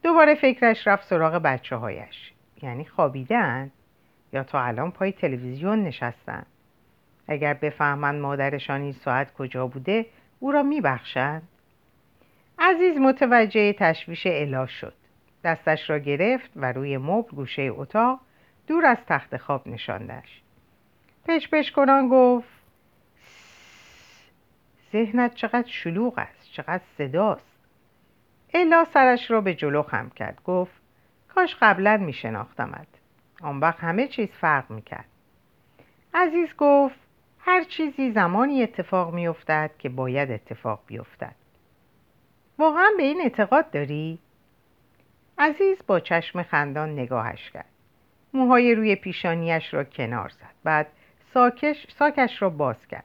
دوباره 0.04 0.36
فکرش 0.36 0.88
رفت 0.88 1.08
سراغ 1.08 1.34
بچه 1.34 1.76
هایش 1.76 2.34
یعنی 2.62 2.86
خوابیدن؟ 2.86 3.72
یا 4.34 4.44
تا 4.44 4.62
الان 4.62 4.92
پای 4.92 5.12
تلویزیون 5.12 5.84
نشستن؟ 5.84 6.46
اگر 7.28 7.54
بفهمند 7.54 8.22
مادرشان 8.22 8.82
این 8.82 8.92
ساعت 8.92 9.34
کجا 9.34 9.68
بوده 9.68 10.06
او 10.40 10.52
را 10.52 10.64
میبخشند؟ 10.64 11.48
عزیز 12.60 12.98
متوجه 12.98 13.74
تشویش 13.74 14.28
الا 14.28 14.66
شد. 14.66 14.94
دستش 15.46 15.90
را 15.90 16.00
گرفت 16.00 16.52
و 16.56 16.72
روی 16.72 16.98
مبل 16.98 17.36
گوشه 17.36 17.62
اتاق 17.62 18.20
دور 18.68 18.86
از 18.86 18.98
تخت 19.08 19.38
خواب 19.38 19.68
نشاندش 19.68 20.42
پش 21.28 21.50
پش 21.50 21.72
کنان 21.72 22.10
گفت 22.10 22.56
ذهنت 24.92 25.36
چقدر 25.36 25.68
شلوغ 25.68 26.20
است 26.20 26.52
چقدر 26.52 26.84
صداست. 26.98 27.56
الا 28.54 28.86
سرش 28.94 29.32
را 29.32 29.42
به 29.42 29.54
جلو 29.54 29.82
خم 29.82 30.10
کرد. 30.10 30.42
گفت 30.44 30.72
کاش 31.28 31.56
قبلا 31.62 31.98
می 31.98 32.14
شناختمت. 32.14 32.88
آن 33.42 33.60
وقت 33.60 33.80
همه 33.80 34.08
چیز 34.08 34.30
فرق 34.30 34.72
می 34.72 34.82
کرد. 34.82 35.06
عزیز 36.14 36.50
گفت 36.58 37.00
هر 37.40 37.64
چیزی 37.64 38.12
زمانی 38.12 38.64
اتفاق 38.64 39.14
می 39.14 39.28
افتد 39.28 39.72
که 39.80 39.90
باید 39.90 40.32
اتفاق 40.32 40.80
بیفتد. 40.88 41.36
واقعا 42.58 42.90
به 42.98 43.04
این 43.04 43.22
اعتقاد 43.22 43.72
داری؟ 43.72 44.20
عزیز 45.38 45.78
با 45.88 46.00
چشم 46.00 46.44
خندان 46.44 46.90
نگاهش 46.90 47.52
کرد. 47.52 47.66
موهای 48.34 48.76
روی 48.76 48.96
پیشانیش 48.96 49.74
را 49.74 49.84
کنار 49.84 50.30
زد. 50.30 50.56
بعد 50.64 50.88
ساکش 51.34 51.88
ساکش 51.90 52.42
را 52.42 52.50
باز 52.50 52.88
کرد. 52.88 53.04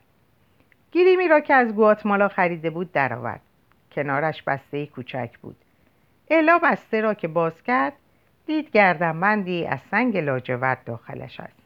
گیریمی 0.92 1.28
را 1.28 1.40
که 1.40 1.54
از 1.54 1.74
گواتمالا 1.74 2.28
خریده 2.28 2.70
بود 2.70 2.92
درآورد. 2.92 3.40
کنارش 3.92 4.42
بسته 4.42 4.86
کوچک 4.86 5.38
بود. 5.38 5.56
الا 6.30 6.58
بسته 6.58 7.00
را 7.00 7.14
که 7.14 7.28
باز 7.28 7.62
کرد 7.62 7.92
دید 8.46 8.70
گردنبندی 8.70 9.66
از 9.66 9.80
سنگ 9.90 10.16
لاجورد 10.16 10.84
داخلش 10.84 11.40
است. 11.40 11.60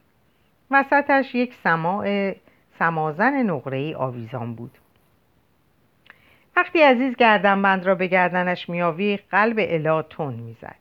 وسطش 0.70 1.34
یک 1.34 1.54
سماع 1.54 2.34
سمازن 2.78 3.42
نقره‌ای 3.42 3.94
آویزان 3.94 4.54
بود. 4.54 4.78
وقتی 6.56 6.82
عزیز 6.82 7.16
گردنبند 7.16 7.86
را 7.86 7.94
به 7.94 8.06
گردنش 8.06 8.68
میآوی 8.68 9.16
قلب 9.16 9.56
الا 9.58 10.02
تون 10.02 10.34
می‌زد. 10.34 10.76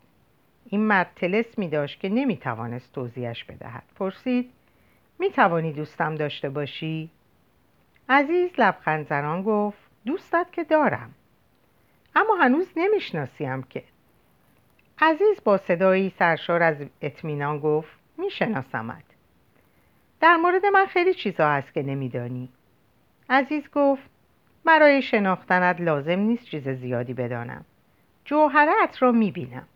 این 0.65 0.81
مرد 0.81 1.11
تلس 1.15 1.59
داشت 1.59 1.99
که 1.99 2.09
نمی‌توانست 2.09 2.93
توضیحش 2.93 3.43
بدهد. 3.43 3.83
پرسید 3.95 4.51
می‌توانی 5.19 5.73
دوستم 5.73 6.15
داشته 6.15 6.49
باشی؟ 6.49 7.09
عزیز 8.09 8.51
لبخند 8.57 9.07
زنان 9.07 9.43
گفت 9.43 9.77
دوستت 10.05 10.47
که 10.51 10.63
دارم. 10.63 11.13
اما 12.15 12.35
هنوز 12.35 12.67
نمی‌شناسیم 12.75 13.63
که. 13.63 13.83
عزیز 15.01 15.43
با 15.43 15.57
صدایی 15.57 16.13
سرشار 16.19 16.63
از 16.63 16.77
اطمینان 17.01 17.59
گفت 17.59 17.99
میشناسمت. 18.17 19.03
در 20.21 20.35
مورد 20.35 20.65
من 20.65 20.85
خیلی 20.85 21.13
چیزا 21.13 21.49
هست 21.49 21.73
که 21.73 21.83
نمیدانی. 21.83 22.49
عزیز 23.29 23.69
گفت 23.71 24.12
برای 24.65 25.01
شناختنت 25.01 25.81
لازم 25.81 26.19
نیست 26.19 26.45
چیز 26.45 26.69
زیادی 26.69 27.13
بدانم. 27.13 27.65
جوهرت 28.25 29.01
را 29.01 29.11
می‌بینم. 29.11 29.67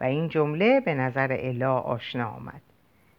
و 0.00 0.04
این 0.04 0.28
جمله 0.28 0.80
به 0.80 0.94
نظر 0.94 1.36
الا 1.40 1.78
آشنا 1.78 2.28
آمد. 2.28 2.60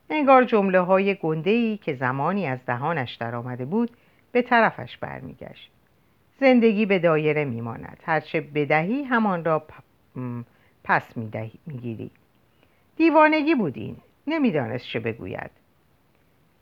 انگار 0.10 0.44
جمله 0.44 0.80
های 0.80 1.16
گنده 1.16 1.50
ای 1.50 1.78
که 1.78 1.94
زمانی 1.94 2.48
از 2.48 2.60
دهانش 2.66 3.16
در 3.16 3.36
آمده 3.36 3.66
بود 3.66 3.92
به 4.32 4.42
طرفش 4.42 4.98
برمیگشت. 4.98 5.72
زندگی 6.40 6.86
به 6.86 7.00
دایره 7.00 7.46
میماند. 7.46 8.04
هرچه 8.06 8.42
بدهی 8.42 9.04
همان 9.04 9.46
را 9.46 9.64
پس 10.84 11.18
می‌گیری. 11.66 12.12
دیوانگی 12.96 13.56
بود 13.56 13.78
این. 13.78 13.98
نمی‌دانست 14.28 14.86
چه 14.86 15.00
بگوید. 15.00 15.52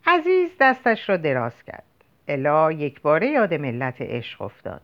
عزیز 0.06 0.50
دستش 0.60 1.08
را 1.08 1.16
دراز 1.16 1.62
کرد. 1.62 1.84
الا 2.28 2.72
یک 2.72 3.00
باره 3.00 3.26
یاد 3.28 3.54
ملت 3.54 3.96
عشق 4.00 4.42
افتاد 4.42 4.80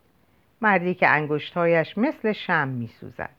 مردی 0.60 0.94
که 0.94 1.08
انگشتهایش 1.08 1.98
مثل 1.98 2.32
شم 2.32 2.68
می 2.68 2.88
سوزد. 3.00 3.30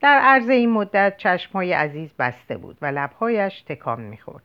در 0.00 0.18
عرض 0.18 0.48
این 0.48 0.70
مدت 0.70 1.16
چشمهای 1.16 1.72
عزیز 1.72 2.10
بسته 2.18 2.56
بود 2.56 2.78
و 2.82 2.86
لبهایش 2.86 3.62
تکان 3.62 4.00
می‌خورد 4.00 4.42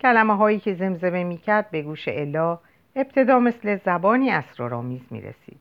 کلمه 0.00 0.36
هایی 0.36 0.58
که 0.60 0.74
زمزمه 0.74 1.24
می‌کرد 1.24 1.70
به 1.70 1.82
گوش 1.82 2.08
الا 2.08 2.58
ابتدا 2.96 3.38
مثل 3.38 3.76
زبانی 3.76 4.30
اسرارآمیز 4.30 5.02
می 5.10 5.20
رسید. 5.20 5.60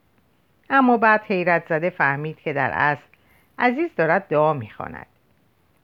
اما 0.69 0.97
بعد 0.97 1.21
حیرت 1.21 1.67
زده 1.69 1.89
فهمید 1.89 2.39
که 2.39 2.53
در 2.53 2.71
اصل 2.73 3.07
عزیز 3.59 3.95
دارد 3.95 4.27
دعا 4.27 4.53
می‌خواند. 4.53 5.07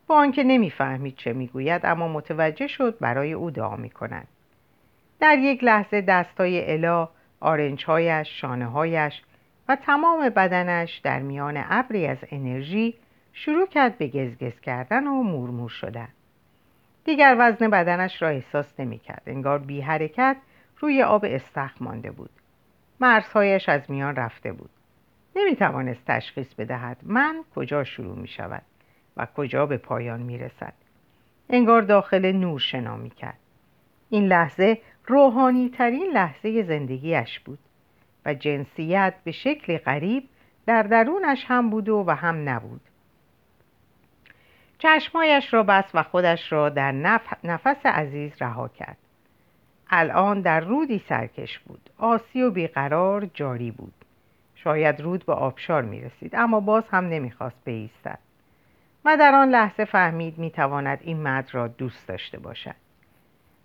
با 0.08 0.16
آنکه 0.16 0.44
نمی‌فهمید 0.44 1.16
چه 1.16 1.34
می‌گوید 1.34 1.86
اما 1.86 2.08
متوجه 2.08 2.68
شد 2.68 2.98
برای 3.00 3.34
او 3.34 3.52
دعا 3.52 3.76
می‌کند. 3.76 4.28
در 5.20 5.38
یک 5.38 5.64
لحظه 5.64 6.02
دستای 6.02 6.72
الا 6.72 7.10
آرنجهایش، 7.40 8.42
شانههایش 8.42 9.22
و 9.70 9.76
تمام 9.76 10.30
بدنش 10.30 10.98
در 10.98 11.20
میان 11.20 11.64
ابری 11.70 12.08
از 12.08 12.18
انرژی 12.32 12.96
شروع 13.34 13.68
کرد 13.68 13.98
به 13.98 14.08
گزگز 14.08 14.60
کردن 14.60 15.08
و 15.08 15.24
مورمور 15.24 15.70
شدن. 15.70 16.08
دیگر 17.06 17.36
وزن 17.40 17.70
بدنش 17.70 18.22
را 18.22 18.30
احساس 18.30 18.80
نمی 18.80 19.00
کرد. 19.00 19.22
انگار 19.26 19.60
بی 19.60 19.82
حرکت 19.82 20.38
روی 20.80 21.04
آب 21.04 21.26
استخ 21.28 21.82
مانده 21.82 22.12
بود. 22.12 22.30
مرزهایش 23.00 23.70
از 23.70 23.92
میان 23.92 24.16
رفته 24.16 24.52
بود. 24.52 24.70
نمی 25.36 25.56
توانست 25.56 26.06
تشخیص 26.08 26.54
بدهد 26.54 26.98
من 27.04 27.44
کجا 27.56 27.84
شروع 27.84 28.18
می 28.18 28.28
شود 28.28 28.62
و 29.18 29.28
کجا 29.36 29.66
به 29.66 29.78
پایان 29.78 30.22
می 30.22 30.38
رسد. 30.38 30.74
انگار 31.50 31.82
داخل 31.82 32.32
نور 32.32 32.60
شنا 32.60 32.98
می 32.98 33.10
کرد. 33.10 33.40
این 34.10 34.26
لحظه 34.26 34.78
روحانی 35.10 35.70
ترین 35.70 36.12
لحظه 36.14 36.64
زندگیش 36.64 37.40
بود 37.40 37.60
و 38.26 38.34
جنسیت 38.34 39.14
به 39.24 39.32
شکل 39.32 39.78
غریب 39.78 40.30
در 40.66 40.84
درونش 40.84 41.46
هم 41.48 41.70
بود 41.70 41.90
و, 41.90 42.04
و 42.08 42.12
هم 42.12 42.50
نبود. 42.50 42.82
چشمایش 44.80 45.54
را 45.54 45.64
بست 45.64 45.90
و 45.94 46.04
خودش 46.04 46.52
را 46.52 46.70
در 46.70 46.92
نفس 47.44 47.86
عزیز 47.86 48.32
رها 48.42 48.68
کرد. 48.68 48.98
الان 49.90 50.42
در 50.42 50.60
رودی 50.60 51.04
سرکش 51.10 51.60
بود. 51.60 51.90
آسی 51.98 52.42
و 52.42 52.52
بیقرار 52.52 53.26
جاری 53.26 53.72
بود. 53.72 53.94
شاید 54.56 55.02
رود 55.02 55.26
به 55.26 55.34
آبشار 55.34 55.82
می 55.82 56.02
رسید 56.02 56.36
اما 56.36 56.60
باز 56.60 56.84
هم 56.92 57.06
نمی‌خواست 57.06 57.66
بایستد. 57.66 58.20
و 59.06 59.18
در 59.18 59.36
آن 59.36 59.50
لحظه 59.50 59.86
فهمید 59.86 60.38
می‌تواند 60.38 61.00
این 61.02 61.18
مرد 61.18 61.50
را 61.52 61.68
دوست 61.68 62.08
داشته 62.08 62.40
باشد. 62.40 62.89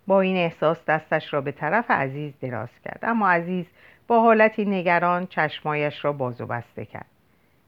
با 0.06 0.20
این 0.20 0.36
احساس 0.36 0.84
دستش 0.84 1.34
را 1.34 1.40
به 1.40 1.52
طرف 1.52 1.90
عزیز 1.90 2.32
دراز 2.40 2.80
کرد. 2.84 2.98
اما 3.02 3.28
عزیز 3.28 3.66
با 4.06 4.20
حالتی 4.20 4.64
نگران 4.64 5.26
چشمایش 5.26 6.04
را 6.04 6.12
باز 6.12 6.40
و 6.40 6.46
بسته 6.46 6.84
کرد. 6.84 7.06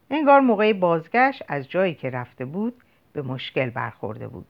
انگار 0.09 0.39
موقع 0.39 0.73
بازگشت 0.73 1.43
از 1.47 1.69
جایی 1.69 1.93
که 1.93 2.09
رفته 2.09 2.45
بود 2.45 2.73
به 3.13 3.21
مشکل 3.21 3.69
برخورده 3.69 4.27
بود. 4.27 4.45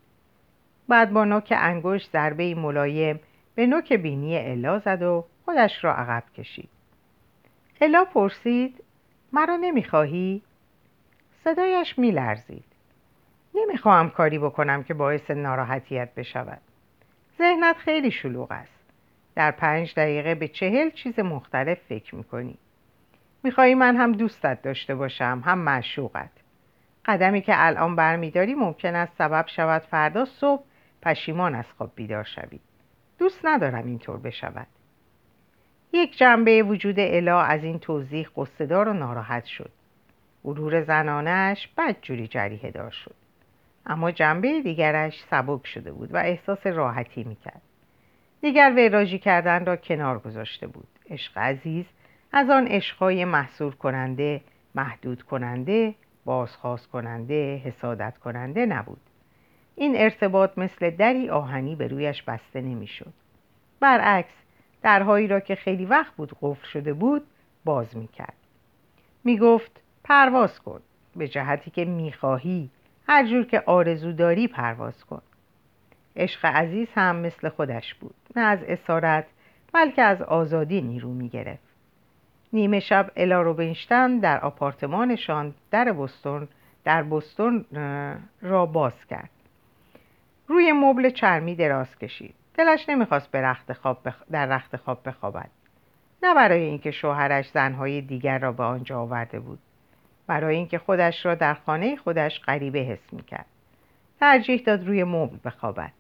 بعد 0.88 1.14
با 1.14 1.26
نوک 1.26 1.54
انگشت 1.58 2.12
ضربه 2.12 2.56
ملایم 2.56 3.20
به 3.56 3.68
نوک 3.68 3.94
بینی 3.94 4.38
الا 4.38 4.80
زد 4.80 5.02
و 5.02 5.26
خودش 5.46 5.84
را 5.84 5.96
عقب 5.96 6.24
کشید. 6.38 6.70
الا 7.82 8.06
پرسید 8.06 8.84
مرا 9.34 9.56
نمی‌خواهی؟ 9.56 10.42
صدایش 11.44 12.00
میلرزید. 12.00 12.66
نمی‌خواهم 13.56 14.10
کاری 14.10 14.40
بکنم 14.40 14.84
که 14.84 14.94
باعث 14.94 15.32
ناراحتیت 15.32 16.16
بشود. 16.16 16.62
ذهنت 17.38 17.78
خیلی 17.78 18.12
شلوغ 18.12 18.52
است. 18.52 18.78
در 19.36 19.52
پنج 19.52 19.94
دقیقه 19.98 20.36
به 20.36 20.48
چهل 20.48 20.90
چیز 20.90 21.20
مختلف 21.20 21.78
فکر 21.90 22.16
می‌کنی. 22.16 22.58
می‌خواهی 23.44 23.76
من 23.76 23.96
هم 23.96 24.12
دوستت 24.12 24.62
داشته 24.62 24.96
باشم 24.96 25.42
هم 25.46 25.60
معشوقت. 25.60 26.30
قدمی 27.06 27.42
که 27.42 27.54
الان 27.56 27.96
برمیداری 27.96 28.56
ممکن 28.56 28.96
است 28.96 29.18
سبب 29.18 29.46
شود 29.48 29.82
فردا 29.82 30.26
صبح 30.26 30.64
پشیمان 31.02 31.56
از 31.56 31.66
خواب 31.78 31.92
بیدار 31.96 32.24
شوی. 32.24 32.60
دوست 33.20 33.40
ندارم 33.44 33.88
اینطور 33.88 34.18
بشود. 34.18 34.68
یک 35.94 36.18
جنبه 36.18 36.64
وجود 36.64 37.00
الا 37.00 37.42
از 37.42 37.64
این 37.64 37.80
توضیح 37.80 38.28
قصدار 38.36 38.88
و 38.88 38.94
ناراحت 38.94 39.46
شد. 39.46 39.72
غرور 40.44 40.84
زنانش 40.84 41.68
بدجوری 41.78 42.28
جریه 42.28 42.72
دار 42.72 42.92
شد. 42.92 43.16
اما 43.88 44.12
جنبه 44.12 44.62
دیگرش 44.62 45.24
سبک 45.30 45.68
شده 45.68 45.92
بود 45.92 46.14
و 46.14 46.18
احساس 46.18 46.68
راحتی 46.68 47.24
می‌کرد. 47.24 47.62
دیگر 48.42 48.74
وراجی 48.78 49.20
کردن 49.20 49.66
را 49.66 49.76
کنار 49.76 50.20
گذاشته 50.20 50.68
بود. 50.68 50.88
عشق 51.10 51.38
عزیز 51.38 51.86
از 52.32 52.50
آن 52.50 52.68
عشقهای 52.68 53.26
محصور 53.26 53.76
کننده 53.76 54.42
محدود 54.76 55.24
کننده 55.24 55.96
بازخواست 56.26 56.88
کننده 56.88 57.56
حسادت 57.56 58.18
کننده 58.18 58.66
نبود. 58.66 59.02
این 59.76 59.98
ارتباط 59.98 60.58
مثل 60.58 60.90
دری 60.90 61.30
آهنی 61.30 61.76
به 61.76 61.88
رویش 61.88 62.24
بسته 62.24 62.62
نمی‌شد. 62.62 63.14
برعکس 63.80 64.34
درهایی 64.82 65.28
را 65.28 65.40
که 65.40 65.56
خیلی 65.56 65.86
وقت 65.86 66.16
بود 66.16 66.32
قفل 66.42 66.68
شده 66.68 66.94
بود 66.94 67.22
باز 67.66 67.98
می‌کرد. 67.98 68.38
می‌گفت 69.24 69.82
پرواز 70.04 70.60
کن. 70.60 70.82
به 71.16 71.28
جهتی 71.28 71.72
که 71.72 71.86
می‌خواهی. 71.86 72.70
هر 73.08 73.28
جور 73.28 73.46
که 73.46 73.64
آرزو 73.66 74.12
داری 74.12 74.48
پرواز 74.48 75.06
کن. 75.06 75.22
عشق 76.16 76.46
عزیز 76.46 76.88
هم 76.96 77.16
مثل 77.16 77.50
خودش 77.50 77.94
بود. 77.94 78.16
نه 78.36 78.42
از 78.42 78.64
اسارت 78.64 79.26
بلکه 79.74 80.02
از 80.02 80.22
آزادی 80.22 80.82
نیرو 80.82 81.14
می‌گرفت 81.14 81.68
نیمه 82.54 82.80
شب 82.80 83.12
الا 83.16 83.42
روبینشتن 83.42 84.20
در 84.20 84.40
آپارتمانشان 84.40 85.54
در 85.72 85.92
بستون 85.92 86.48
در 86.84 87.04
بستون 87.04 87.66
را 88.42 88.66
باز 88.66 89.06
کرد. 89.10 89.30
روی 90.48 90.72
مبل 90.72 91.10
چرمی 91.10 91.56
دراز 91.56 91.98
کشید. 91.98 92.36
دلش 92.54 92.90
نمی‌خواست 92.90 93.32
به 93.32 93.42
رخت 93.42 93.74
خواب 93.74 93.98
در 94.32 94.46
رخت 94.46 94.76
خواب 94.76 95.00
بخوابد. 95.06 95.50
نه 96.24 96.36
برای 96.36 96.62
اینکه 96.62 96.92
شوهرش 96.92 97.50
زنهای 97.50 98.02
دیگر 98.02 98.40
را 98.40 98.52
به 98.52 98.64
آنجا 98.64 99.00
آورده 99.00 99.40
بود. 99.40 99.60
برای 100.28 100.56
اینکه 100.56 100.78
خودش 100.78 101.26
را 101.26 101.36
در 101.36 101.54
خانه 101.54 101.96
خودش 101.96 102.42
غریبه 102.42 102.80
حس 102.80 103.14
می‌کرد. 103.14 103.46
ترجیح 104.20 104.62
داد 104.62 104.88
روی 104.88 105.04
مبل 105.04 105.38
بخوابد. 105.46 105.92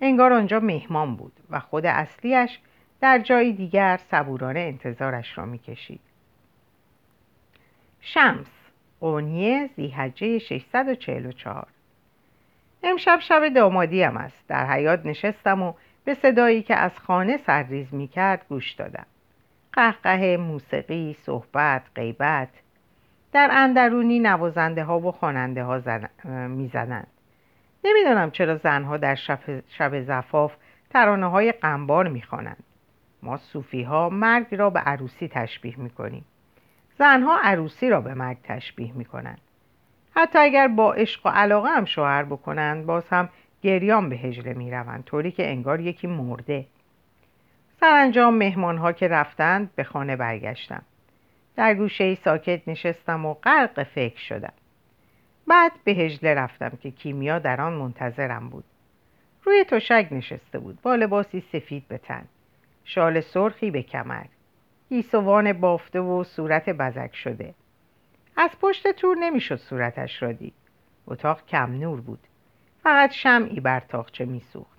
انگار 0.00 0.32
آنجا 0.32 0.60
مهمان 0.60 1.16
بود 1.16 1.32
و 1.50 1.60
خود 1.60 1.86
اصلیش 1.86 2.58
در 3.00 3.18
جایی 3.18 3.52
دیگر 3.52 4.00
صبورانه 4.10 4.60
انتظارش 4.60 5.38
را 5.38 5.44
می‌کشید. 5.44 6.00
شمس 8.00 8.46
قونیه 9.00 9.70
زیحجه 9.76 10.38
644 10.38 11.66
امشب 12.82 13.18
شب 13.20 13.48
دامادیم 13.48 14.16
است. 14.16 14.44
در 14.48 14.66
حیات 14.66 15.06
نشستم 15.06 15.62
و 15.62 15.72
به 16.04 16.14
صدایی 16.14 16.62
که 16.62 16.76
از 16.76 16.98
خانه 16.98 17.36
سرریز 17.36 17.94
می‌کرد 17.94 18.44
گوش 18.48 18.72
دادم. 18.72 19.06
قهقه 19.72 20.36
موسیقی 20.36 21.16
صحبت 21.22 21.82
غیبت 21.94 22.48
در 23.32 23.48
اندرونی 23.52 24.18
نوازنده 24.18 24.84
ها 24.84 25.00
و 25.00 25.12
خواننده 25.12 25.64
ها 25.64 25.78
زن... 25.78 26.08
می‌زنند. 26.48 27.06
نمی‌دانم 27.84 28.30
چرا 28.30 28.56
زنها 28.56 28.96
در 28.96 29.14
شب, 29.14 29.38
شب 29.68 30.00
زفاف 30.00 30.52
ترانه 30.90 31.26
های 31.26 31.52
قنبار 31.52 32.08
می‌خوانند. 32.08 32.64
ما 33.22 33.36
صوفی 33.36 33.82
ها 33.82 34.08
مرگ 34.08 34.54
را 34.54 34.70
به 34.70 34.80
عروسی 34.80 35.28
تشبیه 35.28 35.80
می‌کنیم. 35.80 36.24
زنها 36.98 37.38
عروسی 37.42 37.90
را 37.90 38.00
به 38.00 38.14
مرگ 38.14 38.36
تشبیه 38.42 38.92
می‌کنند. 38.92 39.40
حتی 40.16 40.38
اگر 40.38 40.68
با 40.68 40.92
عشق 40.92 41.26
و 41.26 41.28
علاقه 41.28 41.68
هم 41.68 41.84
شوهر 41.84 42.24
بکنند 42.24 42.86
باز 42.86 43.08
هم 43.08 43.28
گریان 43.62 44.08
به 44.08 44.16
هجله 44.16 44.54
می‌روند 44.54 45.04
طوری 45.04 45.30
که 45.30 45.50
انگار 45.50 45.80
یکی 45.80 46.06
مرده. 46.06 46.66
سرانجام 47.80 48.34
مهمان 48.34 48.78
ها 48.78 48.92
که 48.92 49.08
رفتند 49.08 49.70
به 49.74 49.84
خانه 49.84 50.16
برگشتم 50.16 50.82
در 51.58 51.74
گوشه 51.74 52.04
ای 52.04 52.14
ساکت 52.14 52.68
نشستم 52.68 53.26
و 53.26 53.34
غرق 53.34 53.82
فکر 53.82 54.18
شدم. 54.18 54.52
بعد 55.46 55.72
به 55.84 55.92
هجله 55.92 56.34
رفتم 56.34 56.78
که 56.82 56.90
کیمیا 56.90 57.38
در 57.38 57.60
آن 57.60 57.72
منتظرم 57.72 58.48
بود. 58.48 58.64
روی 59.44 59.64
تشک 59.64 60.08
نشسته 60.10 60.58
بود 60.58 60.82
با 60.82 60.94
لباسی 60.94 61.40
سفید 61.52 61.88
به 61.88 61.98
تن 61.98 62.24
شال 62.84 63.20
سرخی 63.20 63.70
به 63.70 63.82
کمر 63.82 64.24
گیسوان 64.88 65.52
بافته 65.52 66.00
و 66.00 66.24
صورت 66.24 66.68
بزک 66.70 67.16
شده. 67.16 67.54
از 68.36 68.50
پشت 68.60 68.88
تور 68.88 69.16
نمی‌شد 69.16 69.56
صورتش 69.56 70.22
را 70.22 70.32
دید. 70.32 70.54
اتاق 71.06 71.46
کم 71.46 71.72
نور 71.72 72.00
بود. 72.00 72.20
فقط 72.82 73.12
شمعی 73.12 73.60
بر 73.60 73.80
تاخچه 73.80 74.24
میسوخت. 74.24 74.78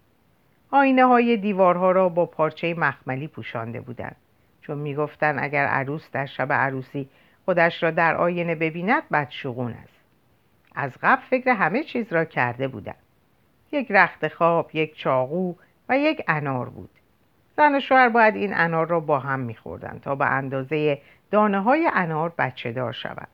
آینه 0.72 1.06
های 1.06 1.38
دیوارها 1.38 1.92
را 1.92 2.10
با 2.10 2.26
پارچه 2.26 2.74
مخملی 2.74 3.28
پوشانده 3.28 3.82
بودند. 3.82 4.16
چون 4.70 4.78
می‌گفتند 4.78 5.40
اگر 5.42 5.66
عروس 5.66 6.12
در 6.12 6.26
شب 6.26 6.54
عروسی 6.54 7.10
خودش 7.46 7.84
را 7.84 7.92
در 7.92 8.16
آینه 8.16 8.56
ببیند 8.56 9.10
بدشگون 9.12 9.72
است. 9.72 10.00
از 10.76 10.92
قبل 11.04 11.22
فکر 11.30 11.50
همه 11.50 11.84
چیز 11.84 12.14
را 12.14 12.26
کرده 12.26 12.68
بودند. 12.68 12.96
یک 13.72 13.92
رخت 13.92 14.28
خواب 14.28 14.70
یک 14.74 14.98
چاقو 14.98 15.56
و 15.90 15.98
یک 15.98 16.24
انار 16.28 16.70
بود. 16.70 16.90
زن 17.58 17.76
و 17.76 17.80
شوهر 17.80 18.10
باید 18.10 18.36
این 18.36 18.54
انار 18.54 18.88
را 18.88 19.00
با 19.00 19.20
هم 19.20 19.40
میخوردن 19.40 20.00
تا 20.02 20.16
به 20.16 20.26
اندازه 20.26 21.02
دانه 21.32 21.62
های 21.62 21.90
انار 21.94 22.34
بچه 22.38 22.72
دار 22.72 22.92
شود 22.92 23.28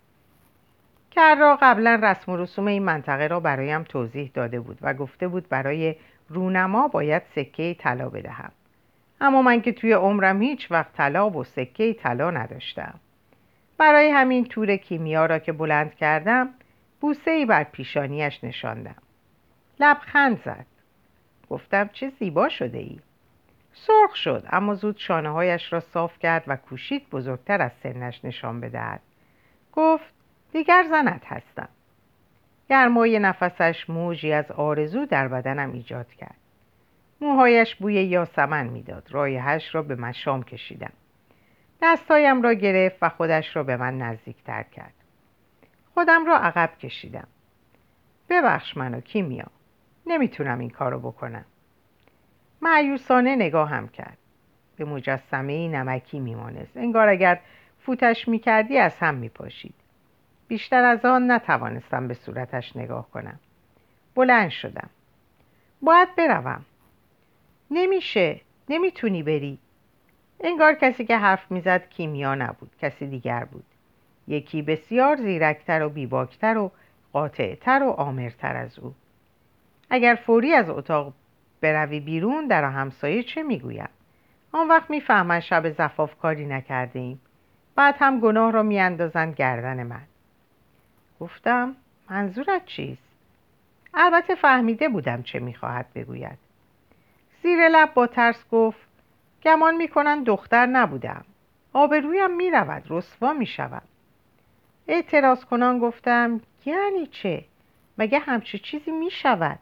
کرا 1.12 1.58
قبلا 1.62 2.00
رسم 2.04 2.32
و 2.32 2.38
رسوم 2.38 2.67
این 2.67 2.84
منطقه 2.84 3.28
را 3.28 3.39
برایم 3.39 3.84
توضیح 3.84 4.32
داده 4.34 4.60
بود 4.60 4.78
و 4.82 4.93
گفته 4.93 5.28
بود 5.28 5.50
برای 5.50 5.95
رونما 6.30 6.88
باید 6.88 7.21
سکه 7.36 7.76
طلا 7.80 8.10
بدهم. 8.10 8.52
اما 9.21 9.41
من 9.41 9.62
که 9.62 9.71
توی 9.71 9.93
عمرم 9.93 10.41
هیچ 10.41 10.71
وقت 10.71 10.93
طلا 10.93 11.30
و 11.30 11.43
سکه 11.43 11.93
طلا 11.93 12.32
نداشتم. 12.32 12.99
برای 13.78 14.10
همین 14.10 14.45
تور 14.45 14.75
کیمیا 14.75 15.25
را 15.25 15.39
که 15.39 15.51
بلند 15.51 15.95
کردم 15.95 16.49
بوسه 17.01 17.32
ای 17.32 17.45
بر 17.45 17.63
پیشانیش 17.63 18.43
نشاندم. 18.43 18.95
لبخند 19.80 20.41
زد. 20.45 20.65
گفتم 21.49 21.89
چه 21.93 22.10
زیبا 22.10 22.49
شده 22.49 22.78
ای 22.78 22.99
سرخ 23.73 24.15
شد 24.15 24.47
اما 24.51 24.75
زود 24.75 24.97
شانه 24.97 25.30
هایش 25.30 25.73
را 25.73 25.80
صاف 25.80 26.19
کرد 26.19 26.43
و 26.47 26.56
کوشید 26.56 27.10
بزرگتر 27.10 27.62
از 27.62 27.71
سنش 27.84 28.25
نشان 28.25 28.62
بدهد. 28.62 29.01
گفت 29.73 30.13
دیگر 30.51 30.86
زنت 30.89 31.25
هستم. 31.25 31.69
گرمای 32.69 33.19
نفسش 33.19 33.89
موجی 33.89 34.34
از 34.34 34.51
آرزو 34.51 35.06
در 35.06 35.28
بدنم 35.28 35.71
ایجاد 35.71 36.13
کرد. 36.13 36.44
موهایش 37.21 37.75
بوی 37.75 37.93
یاسمن 37.93 38.67
می‌داد. 38.67 39.08
رایحش 39.12 39.75
را 39.75 39.82
به 39.82 39.95
مشام 39.95 40.43
کشیدم. 40.43 40.93
دستایم 41.82 42.41
را 42.41 42.54
گرفت 42.54 42.97
و 43.01 43.10
خودش 43.10 43.56
را 43.56 43.63
به 43.63 43.78
من 43.78 43.97
نزدیکتر 43.97 44.63
کرد. 44.63 44.93
خودم 45.93 46.25
را 46.25 46.38
عقب 46.38 46.69
کشیدم. 46.80 47.28
ببخش 48.30 48.78
منو 48.78 49.01
کیمیا. 49.01 49.45
نمی‌تونم 50.06 50.60
این 50.60 50.69
کارو 50.69 50.99
بکنم. 50.99 51.45
معیوسانه 52.62 53.36
نگاهم 53.36 53.88
کرد. 53.88 54.17
به 54.75 54.86
مجسمه 54.86 55.67
نمکی 55.67 56.19
میمانست 56.19 56.78
انگار 56.78 57.10
اگر 57.10 57.39
فوتش 57.80 58.28
می‌کردی 58.28 58.78
از 58.78 58.97
هم 58.99 59.15
میپاشید. 59.15 59.75
بیشتر 60.47 60.84
از 60.84 61.06
آن 61.06 61.32
نتوانستم 61.32 62.08
به 62.08 62.13
صورتش 62.13 62.75
نگاه 62.75 63.10
کنم. 63.12 63.39
بلند 64.15 64.49
شدم. 64.49 64.89
باید 65.82 66.15
بروم. 66.15 66.65
نمیشه. 67.71 68.41
نمی‌تونی 68.69 69.23
بری. 69.23 69.60
انگار 70.39 70.73
کسی 70.73 71.06
که 71.06 71.17
حرف 71.17 71.51
می‌زد 71.51 71.89
کیمیا 71.89 72.36
نبود 72.36 72.71
کسی 72.82 73.08
دیگر 73.08 73.43
بود. 73.43 73.65
یکی 74.28 74.62
بسیار 74.62 75.15
زیرکتر 75.15 75.84
و 75.84 75.89
بیباکتر 75.89 76.58
و 76.58 76.71
قاطعتر 77.13 77.84
و 77.84 77.89
آمرتر 77.89 78.56
از 78.56 78.80
او. 78.80 78.95
اگر 79.89 80.19
فوری 80.25 80.54
از 80.54 80.69
اتاق 80.69 81.13
بروی 81.62 81.99
بیرون 81.99 82.47
در 82.47 82.63
همسایه 82.63 83.23
چه 83.23 83.43
می‌گویم؟ 83.43 83.89
آن 84.51 84.67
وقت 84.67 84.89
می‌فهمند 84.89 85.41
شب 85.41 85.69
زفاف 85.69 86.17
کاری 86.19 86.45
نکرده 86.45 86.99
ایم 86.99 87.21
بعد 87.75 87.95
هم 87.99 88.19
گناه 88.19 88.51
را 88.51 88.63
میاندازند 88.63 89.36
گردن 89.36 89.84
من. 89.84 90.04
گفتم 91.19 91.75
منظورت 92.10 92.65
چیست؟ 92.65 93.04
البته 93.93 94.36
فهمیده 94.36 94.89
بودم 94.89 95.23
چه 95.23 95.39
می‌خواهد 95.39 95.86
بگوید. 95.95 96.44
زیر 97.45 97.67
لب 97.67 97.93
با 97.93 98.08
ترس 98.08 98.45
گفت 98.51 98.88
گمان 99.43 99.75
می‌کنند 99.75 100.25
دختر 100.25 100.65
نبودم. 100.65 101.25
آبرویم 101.73 102.36
می‌رود 102.36 102.84
رسوا 102.89 103.34
می‌شوم 103.34 103.81
اعتراض 104.88 105.45
کنان 105.45 105.79
گفتم 105.79 106.41
یعنی 106.65 107.08
چه؟ 107.08 107.45
مگه 107.97 108.19
همچه 108.19 108.58
چیزی 108.58 108.91
می‌شود؟ 108.91 109.60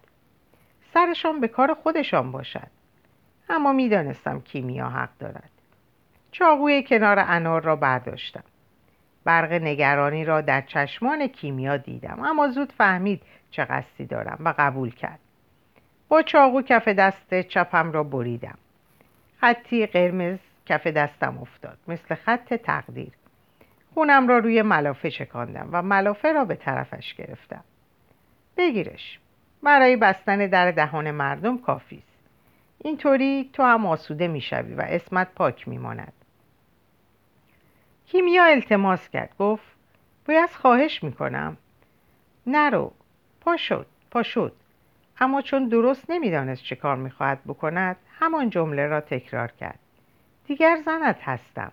سرشان 0.94 1.40
به 1.40 1.48
کار 1.48 1.74
خودشان 1.74 2.32
باشد. 2.32 2.68
اما 3.50 3.74
می‌دانستم 3.74 4.42
کیمیا 4.42 4.90
حق 4.90 5.18
دارد. 5.20 5.50
چاقوی 6.32 6.84
کنار 6.84 7.20
انار 7.20 7.62
را 7.62 7.76
برداشتم. 7.76 8.44
برق 9.24 9.52
نگرانی 9.54 10.26
را 10.26 10.42
در 10.42 10.62
چشمان 10.62 11.28
کیمیا 11.28 11.78
دیدم. 11.78 12.20
اما 12.24 12.48
زود 12.48 12.72
فهمید 12.72 13.22
چه 13.52 13.66
قصدی 13.66 14.06
دارم 14.06 14.38
و 14.40 14.54
قبول 14.58 14.92
کرد. 14.92 15.20
با 16.10 16.22
چاقو 16.22 16.62
کف 16.62 16.88
دست 16.88 17.42
چپم 17.42 17.92
را 17.92 18.04
بریدم. 18.04 18.58
خطی 19.42 19.86
قرمز 19.86 20.40
کف 20.66 20.88
دستم 20.88 21.38
افتاد 21.42 21.78
مثل 21.88 22.16
خط 22.16 22.54
تقدیر. 22.54 23.12
خونم 23.94 24.28
را 24.28 24.38
روی 24.38 24.62
ملافه 24.62 25.12
چکاندم 25.12 25.70
و 25.72 25.82
ملافه 25.82 26.32
را 26.32 26.46
به 26.46 26.56
طرفش 26.56 27.14
گرفتم. 27.14 27.64
بگیرش 28.58 29.20
برای 29.64 29.96
بستن 29.96 30.48
در 30.48 30.72
دهان 30.72 31.12
مردم 31.12 31.58
کافی 31.58 31.98
است. 31.98 32.20
اینطوری 32.80 33.50
تو 33.54 33.64
هم 33.64 33.86
آسوده 33.86 34.28
می‌شوی 34.28 34.74
و 34.74 34.82
اسمت 34.82 35.28
پاک 35.36 35.68
میماند. 35.68 36.14
کیمیا 38.06 38.46
التماس 38.46 39.10
کرد 39.10 39.36
گفت 39.40 39.64
باید 40.28 40.50
خواهش 40.50 41.04
می‌کنم. 41.04 41.58
نرو 42.48 42.92
پا 44.12 44.24
شد 44.24 44.54
اما 45.20 45.42
چون 45.42 45.68
درست 45.68 46.10
نمی‌دانست 46.10 46.64
چه 46.64 46.76
کار 46.76 46.96
می‌خواهد 46.96 47.40
بکند 47.48 47.96
همان 48.20 48.50
جمله 48.50 48.88
را 48.88 49.02
تکرار 49.02 49.52
کرد. 49.52 49.80
دیگر 50.48 50.78
زنت 50.86 51.18
هستم. 51.24 51.72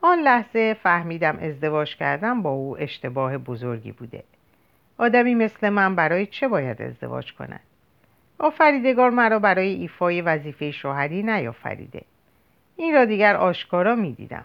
آن 0.00 0.18
لحظه 0.18 0.76
فهمیدم 0.82 1.38
ازدواج 1.38 1.96
کردم 1.96 2.42
با 2.42 2.50
او 2.50 2.76
اشتباه 2.78 3.38
بزرگی 3.38 3.92
بوده. 3.92 4.24
آدمی 4.98 5.34
مثل 5.34 5.68
من 5.68 5.94
برای 5.94 6.26
چه 6.26 6.48
باید 6.48 6.82
ازدواج 6.82 7.32
کند؟ 7.32 7.60
آفریدگار 8.38 9.10
مرا 9.10 9.38
برای 9.38 9.74
ایفای 9.74 10.20
وظیفه 10.20 10.70
شوهری 10.70 11.22
نیافریده. 11.22 12.02
این 12.76 12.94
را 12.94 13.04
دیگر 13.04 13.36
آشکارا 13.36 13.94
می‌دیدم. 13.94 14.44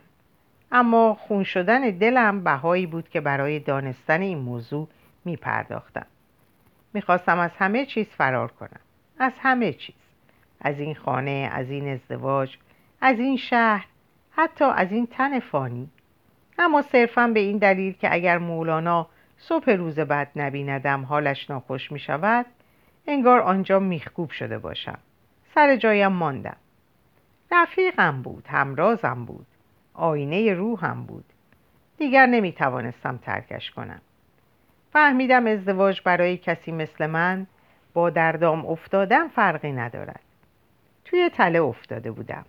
اما 0.71 1.13
خون 1.13 1.43
شدن 1.43 1.81
دلم 1.81 2.43
بهایی 2.43 2.85
بود 2.85 3.09
که 3.09 3.21
برای 3.21 3.59
دانستن 3.59 4.21
این 4.21 4.37
موضوع 4.37 4.87
می 5.25 5.35
پرداختم 5.35 6.05
می‌خواستم 6.93 7.39
از 7.39 7.51
همه 7.57 7.85
چیز 7.85 8.07
فرار 8.07 8.51
کنم. 8.51 8.79
از 9.19 9.33
همه 9.39 9.73
چیز. 9.73 9.95
از 10.61 10.79
این 10.79 10.95
خانه 10.95 11.49
از 11.53 11.69
این 11.69 11.87
ازدواج 11.87 12.57
از 13.01 13.19
این 13.19 13.37
شهر 13.37 13.85
حتی 14.31 14.65
از 14.65 14.91
این 14.91 15.07
تن 15.07 15.39
فانی. 15.39 15.89
اما 16.59 16.81
صرفا 16.81 17.27
به 17.27 17.39
این 17.39 17.57
دلیل 17.57 17.93
که 17.93 18.13
اگر 18.13 18.37
مولانا 18.37 19.07
صبح 19.37 19.71
روز 19.71 19.99
بعد 19.99 20.31
نبیندم 20.35 21.05
حالش 21.05 21.49
ناخوش 21.49 21.91
می 21.91 21.99
شود 21.99 22.45
انگار 23.07 23.39
آنجا 23.39 23.79
میخکوب 23.79 24.29
شده 24.29 24.57
باشم. 24.57 24.97
سر 25.55 25.75
جایم 25.75 26.11
ماندم. 26.11 26.57
رفیقم 27.51 28.21
بود 28.21 28.47
همرازم 28.47 29.25
بود. 29.25 29.45
آینه 29.93 30.53
روحم 30.53 31.03
بود. 31.03 31.25
دیگر 31.97 32.25
نمی 32.25 32.51
توانستم 32.51 33.17
ترکش 33.17 33.71
کنم. 33.71 34.01
فهمیدم 34.93 35.47
ازدواج 35.47 36.01
برای 36.01 36.37
کسی 36.37 36.71
مثل 36.71 37.07
من 37.07 37.47
با 37.93 38.09
دردام 38.09 38.65
افتادن 38.65 39.27
فرقی 39.27 39.71
ندارد. 39.71 40.19
توی 41.05 41.29
تله 41.29 41.61
افتاده 41.61 42.11
بودم. 42.11 42.45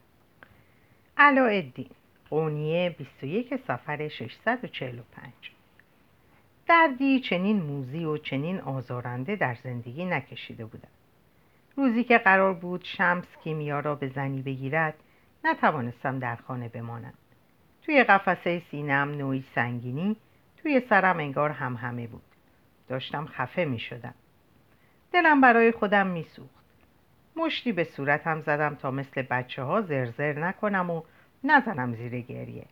علاءالدین 1.17 1.91
قونیه 2.31 2.91
21 2.99 3.57
سفر 3.57 4.09
645 4.09 5.33
دردی 6.67 7.21
چنین 7.21 7.63
موزی 7.63 8.05
و 8.05 8.17
چنین 8.17 8.61
آزارنده 8.61 9.37
در 9.37 9.57
زندگی 9.65 10.05
نکشیده 10.05 10.65
بودم. 10.65 10.89
روزی 11.77 12.05
که 12.05 12.19
قرار 12.19 12.55
بود 12.55 12.85
شمس 12.85 13.27
کیمیا 13.45 13.81
را 13.81 13.95
به 13.95 14.09
زنی 14.09 14.43
بگیرد 14.43 14.95
نتوانستم 15.45 16.19
در 16.19 16.37
خانه 16.37 16.69
بمانم. 16.69 17.15
توی 17.83 18.05
قفسه 18.05 18.63
سینم 18.71 19.11
نوعی 19.11 19.45
سنگینی 19.55 20.17
توی 20.63 20.83
سرم 20.89 21.19
انگار 21.19 21.51
هم 21.51 21.75
همه 21.75 22.07
بود. 22.07 22.34
داشتم 22.89 23.27
خفه 23.27 23.65
می 23.65 23.79
شدم 23.79 24.15
دلم 25.13 25.41
برای 25.41 25.73
خودم 25.73 26.07
می 26.07 26.23
سوخت 26.23 26.65
مشتی 27.37 27.73
به 27.73 27.85
صورتم 27.85 28.41
زدم 28.41 28.75
تا 28.75 28.91
مثل 28.91 29.23
بچه 29.23 29.63
ها 29.63 29.83
زرزر 29.83 30.33
نکنم 30.33 30.91
و 30.91 31.03
نزنم 31.45 31.95
زیر 31.95 32.21
گریه. 32.21 32.67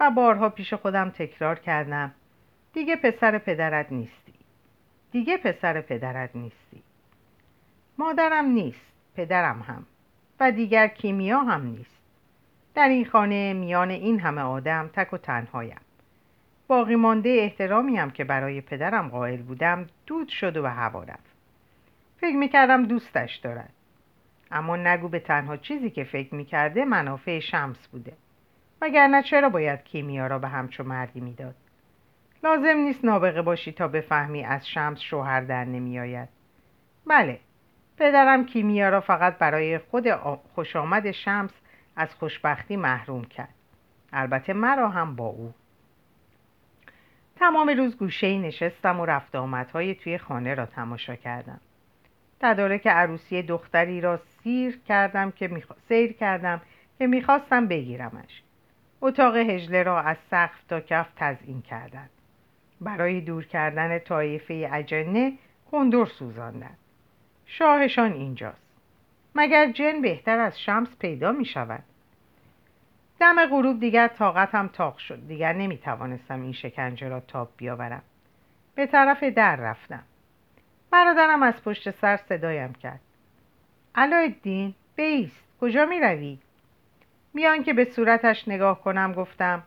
و 0.00 0.10
بارها 0.10 0.48
پیش 0.48 0.74
خودم 0.74 1.10
تکرار 1.10 1.58
کردم 1.58 2.14
دیگه 2.72 2.96
پسر 2.96 3.38
پدرت 3.38 3.92
نیستی. 3.92 4.34
دیگه 5.10 5.36
پسر 5.36 5.80
پدرت 5.80 6.36
نیستی. 6.36 6.82
مادرم 7.98 8.44
نیست 8.44 8.92
پدرم 9.16 9.60
هم. 9.60 9.86
و 10.40 10.52
دیگر 10.52 10.88
کیمیا 10.88 11.38
هم 11.38 11.66
نیست. 11.66 11.98
در 12.74 12.88
این 12.88 13.04
خانه 13.04 13.52
میان 13.52 13.90
این 13.90 14.20
همه 14.20 14.40
آدم 14.40 14.90
تک 14.92 15.12
و 15.12 15.18
تنهایم. 15.18 15.80
باقی 16.68 16.96
مانده 16.96 17.28
احترامی 17.28 17.96
هم 17.96 18.10
که 18.10 18.24
برای 18.24 18.60
پدرم 18.60 19.08
قائل 19.08 19.42
بودم 19.42 19.86
دود 20.06 20.28
شد 20.28 20.56
و 20.56 20.62
به 20.62 20.70
هوا 20.70 21.02
رفت. 21.02 21.36
فکر 22.20 22.36
می‌کردم 22.36 22.86
دوستش 22.86 23.36
دارد. 23.36 23.72
اما 24.50 24.76
نگو 24.76 25.08
به 25.08 25.20
تنها 25.20 25.56
چیزی 25.56 25.90
که 25.90 26.04
فکر 26.04 26.34
می‌کرده 26.34 26.84
منافع 26.84 27.38
شمس 27.38 27.88
بوده. 27.88 28.12
وگرنه 28.80 29.22
چرا 29.22 29.48
باید 29.48 29.84
کیمیا 29.84 30.26
را 30.26 30.38
به 30.38 30.48
همچو 30.48 30.84
مردی 30.84 31.20
می‌داد؟ 31.20 31.54
لازم 32.44 32.76
نیست 32.76 33.04
نابغه 33.04 33.42
باشی 33.42 33.72
تا 33.72 33.88
بفهمی 33.88 34.44
از 34.44 34.68
شمس 34.68 35.00
شوهر 35.00 35.40
در 35.40 35.64
نمیآید. 35.64 36.28
بله 37.06 37.40
پدرم 37.96 38.46
کیمیا 38.46 38.88
را 38.88 39.00
فقط 39.00 39.38
برای 39.38 39.78
خود 39.78 40.10
خوش 40.54 40.76
آمد 40.76 41.10
شمس 41.10 41.50
از 41.96 42.14
خوشبختی 42.14 42.76
محروم 42.76 43.24
کرد. 43.24 43.54
البته 44.12 44.52
مرا 44.52 44.88
هم 44.88 45.16
با 45.16 45.26
او. 45.26 45.54
تمام 47.38 47.68
روز 47.68 47.96
گوشه 47.96 48.38
نشستم 48.38 49.00
و 49.00 49.06
رفت 49.06 49.36
آمدهای 49.36 49.94
توی 49.94 50.18
خانه 50.18 50.54
را 50.54 50.66
تماشا 50.66 51.16
کردم. 51.16 51.60
تدارک 52.40 52.86
عروسی 52.86 53.42
دختری 53.42 54.00
را 54.00 54.16
سیر 54.16 54.80
کردم 54.88 55.30
که 55.30 55.48
میخوا... 55.48 55.76
سیر 55.88 56.12
کردم 56.12 56.60
که 56.98 57.06
می‌خواستم 57.06 57.66
بگیرمش. 57.66 58.42
اتاق 59.00 59.36
هجله 59.36 59.82
را 59.82 60.00
از 60.00 60.16
سقف 60.30 60.64
تا 60.68 60.80
کف 60.80 61.06
تزئین 61.16 61.62
کردند. 61.62 62.10
برای 62.80 63.20
دور 63.20 63.44
کردن 63.44 63.98
طایفه 63.98 64.68
اجنه 64.72 65.32
کندور 65.70 66.06
سوزاندند. 66.06 66.78
شاهشان 67.46 68.12
اینجاست. 68.12 68.68
مگر 69.34 69.72
جن 69.72 70.00
بهتر 70.02 70.38
از 70.38 70.60
شمس 70.60 70.96
پیدا 70.98 71.32
می 71.32 71.44
شود 71.44 71.82
دم 73.20 73.46
غروب 73.46 73.80
دیگر 73.80 74.08
طاقتم 74.08 74.68
تاق 74.68 74.98
شد. 74.98 75.28
دیگر 75.28 75.52
نمی 75.52 75.78
توانستم 75.78 76.42
این 76.42 76.52
شکنجه 76.52 77.08
را 77.08 77.20
تاب 77.20 77.48
بیاورم. 77.56 78.02
به 78.74 78.86
طرف 78.86 79.22
در 79.22 79.56
رفتم. 79.56 80.02
برادرم 80.90 81.42
از 81.42 81.62
پشت 81.64 81.90
سر 81.90 82.16
صدایم 82.16 82.72
کرد. 82.72 83.00
علایالدین 83.94 84.74
بیست 84.96 85.44
کجا 85.60 85.86
می 85.86 86.00
روی؟ 86.00 86.38
میان 87.34 87.62
که 87.62 87.72
به 87.72 87.84
صورتش 87.84 88.48
نگاه 88.48 88.82
کنم 88.82 89.12
گفتم 89.12 89.62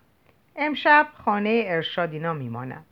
امشب 0.56 1.08
خانه 1.14 1.64
ارشادینا 1.66 2.34
میمانم. 2.34 2.86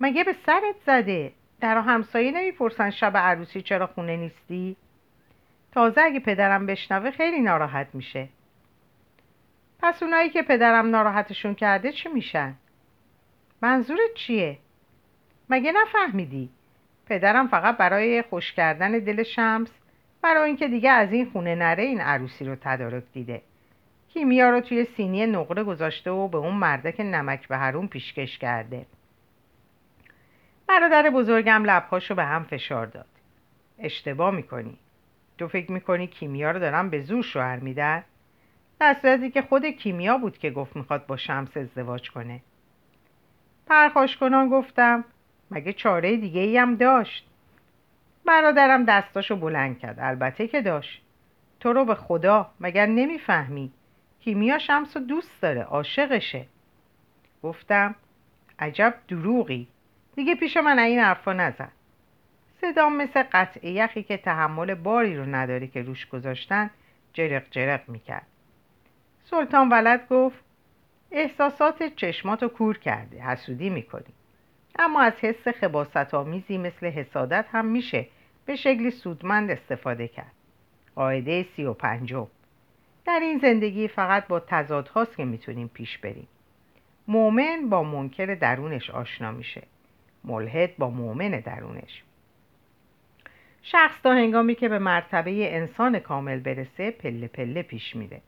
مگه 0.00 0.24
به 0.24 0.34
سرت 0.46 0.74
زده؟ 0.86 1.32
در 1.60 1.78
همسایه 1.78 2.30
نمی‌پرسن 2.30 2.90
شب 2.90 3.16
عروسی 3.16 3.62
چرا 3.62 3.86
خونه 3.86 4.16
نیستی؟ 4.16 4.76
تازه 5.72 6.00
اگه 6.00 6.20
پدرم 6.20 6.66
بشنوه 6.66 7.10
خیلی 7.10 7.40
ناراحت 7.40 7.86
میشه. 7.92 8.28
پس 9.82 10.02
اونایی 10.02 10.30
که 10.30 10.42
پدرم 10.42 10.90
ناراحتشون 10.90 11.54
کرده 11.54 11.92
چی 11.92 12.08
میشن؟ 12.08 12.54
منظورت 13.62 14.14
چیه؟ 14.14 14.58
مگه 15.50 15.72
نفهمیدی؟ 15.72 16.50
پدرم 17.06 17.48
فقط 17.48 17.76
برای 17.76 18.22
خوش 18.22 18.52
کردن 18.52 18.92
دل 18.92 19.22
شمس 19.22 19.68
برای 20.22 20.46
اینکه 20.46 20.68
دیگه 20.68 20.90
از 20.90 21.12
این 21.12 21.30
خونه 21.30 21.54
نره 21.54 21.82
این 21.82 22.00
عروسی 22.00 22.44
رو 22.44 22.56
تدارک 22.60 23.04
دیده. 23.12 23.42
کیمیا 24.08 24.50
رو 24.50 24.60
توی 24.60 24.84
سینی 24.84 25.26
نقره 25.26 25.64
گذاشته 25.64 26.10
و 26.10 26.28
به 26.28 26.38
اون 26.38 26.54
مردک 26.54 27.00
نمک 27.00 27.48
به 27.48 27.56
هرون 27.56 27.88
پیشکش 27.88 28.38
کرده. 28.38 28.86
برادر 30.66 31.10
بزرگم 31.10 31.64
لبهاشو 31.64 32.14
به 32.14 32.24
هم 32.24 32.44
فشار 32.44 32.86
داد. 32.86 33.06
اشتباه 33.78 34.30
می‌کنی. 34.30 34.78
تو 35.38 35.48
فکر 35.48 35.72
می‌کنی 35.72 36.06
کیمیا 36.06 36.50
رو 36.50 36.58
دارم 36.58 36.90
به 36.90 37.00
زور 37.00 37.22
شوهر 37.22 37.58
میدن؟ 37.58 38.04
در 38.80 38.96
صورتی 39.02 39.30
که 39.30 39.42
خود 39.42 39.66
کیمیا 39.66 40.18
بود 40.18 40.38
که 40.38 40.50
گفت 40.50 40.76
می‌خواد 40.76 41.06
با 41.06 41.16
شمس 41.16 41.56
ازدواج 41.56 42.10
کنه. 42.10 42.40
پرخاش 43.66 44.16
کنان 44.16 44.48
گفتم 44.48 45.04
مگه 45.50 45.72
چاره 45.72 46.16
دیگه 46.16 46.40
ای 46.40 46.56
هم 46.56 46.76
داشت؟ 46.76 47.26
برادرم 48.26 48.84
دستاشو 48.84 49.36
بلند 49.36 49.78
کرد. 49.78 50.00
البته 50.00 50.48
که 50.48 50.62
داشت. 50.62 51.02
تو 51.60 51.72
رو 51.72 51.84
به 51.84 51.94
خدا 51.94 52.50
مگر 52.60 52.86
نمی‌فهمی؟ 52.86 53.72
کیمیا 54.20 54.58
شمس 54.58 54.96
رو 54.96 55.02
دوست 55.02 55.42
داره 55.42 55.62
عاشقشه. 55.62 56.46
گفتم 57.42 57.94
عجب 58.58 58.94
دروغی. 59.08 59.68
دیگه 60.16 60.34
پیش 60.34 60.56
من 60.56 60.78
این 60.78 60.98
حرفا 60.98 61.32
نزن. 61.32 61.70
صدام 62.60 62.96
مثل 62.96 63.22
قطع 63.32 63.66
یخی 63.66 64.02
که 64.02 64.16
تحمل 64.16 64.74
باری 64.74 65.16
رو 65.16 65.24
نداره 65.24 65.66
که 65.66 65.82
روش 65.82 66.06
گذاشتن 66.06 66.70
جرق 67.12 67.42
جرق 67.50 67.88
می‌کرد. 67.88 68.26
سلطان 69.30 69.68
ولد 69.68 70.08
گفت 70.08 70.44
احساسات 71.10 71.82
چشماتو 71.82 72.48
کور 72.48 72.78
کرده 72.78 73.22
حسودی 73.22 73.70
می‌کنی. 73.70 74.12
اما 74.78 75.00
از 75.00 75.12
حس 75.12 75.48
خباست 75.48 76.14
آمیزی 76.14 76.58
مثل 76.58 76.86
حسادت 76.86 77.46
هم 77.52 77.66
میشه 77.66 78.06
به 78.46 78.56
شکلی 78.56 78.90
سودمند 78.90 79.50
استفاده 79.50 80.08
کرد. 80.08 80.32
قاعده 80.94 81.46
سی 81.56 81.64
و 81.64 81.72
پنجم. 81.74 82.26
در 83.04 83.20
این 83.22 83.38
زندگی 83.38 83.88
فقط 83.88 84.26
با 84.26 84.40
تضاد 84.40 84.88
هاست 84.88 85.16
که 85.16 85.24
می‌تونیم 85.24 85.68
پیش 85.68 85.98
بریم. 85.98 86.28
مؤمن 87.08 87.68
با 87.68 87.82
منکر 87.82 88.34
درونش 88.34 88.90
آشنا 88.90 89.32
میشه. 89.32 89.62
ملحد 90.24 90.76
با 90.76 90.90
مؤمن 90.90 91.30
درونش. 91.30 92.02
شخص 93.62 94.02
تا 94.02 94.12
هنگامی 94.12 94.54
که 94.54 94.68
به 94.68 94.78
مرتبه 94.78 95.56
انسان 95.56 95.98
کامل 95.98 96.40
برسه 96.40 96.90
پله 96.90 97.28
پله 97.28 97.62
پیش 97.62 97.96
میره. 97.96 98.20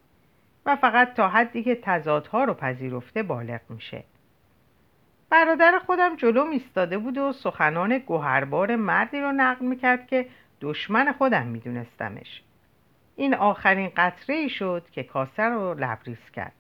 و 0.67 0.77
فقط 0.77 1.15
تا 1.15 1.29
حدی 1.29 1.63
که 1.63 1.75
تضادها 1.83 2.45
رو 2.45 2.55
پذیرفته 2.55 3.23
بالغ 3.23 3.61
میشه. 3.69 4.05
برادر 5.31 5.79
خودم 5.87 6.17
جلو 6.17 6.45
ایستاده 6.45 6.99
بود 6.99 7.19
و 7.19 7.33
سخنان 7.33 7.99
گوهربار 7.99 8.77
مردی 8.77 9.21
رو 9.21 9.33
نقل 9.33 9.67
می‌کرد 9.67 10.07
که 10.07 10.29
دشمن 10.61 11.13
خودم 11.13 11.47
میدونستمش. 11.47 12.43
این 13.17 13.35
آخرین 13.35 13.93
قطره 13.97 14.37
ای 14.37 14.49
شد 14.49 14.87
که 14.93 15.03
کاسه 15.03 15.43
رو 15.43 15.75
لبریز 15.75 16.31
کرد. 16.33 16.53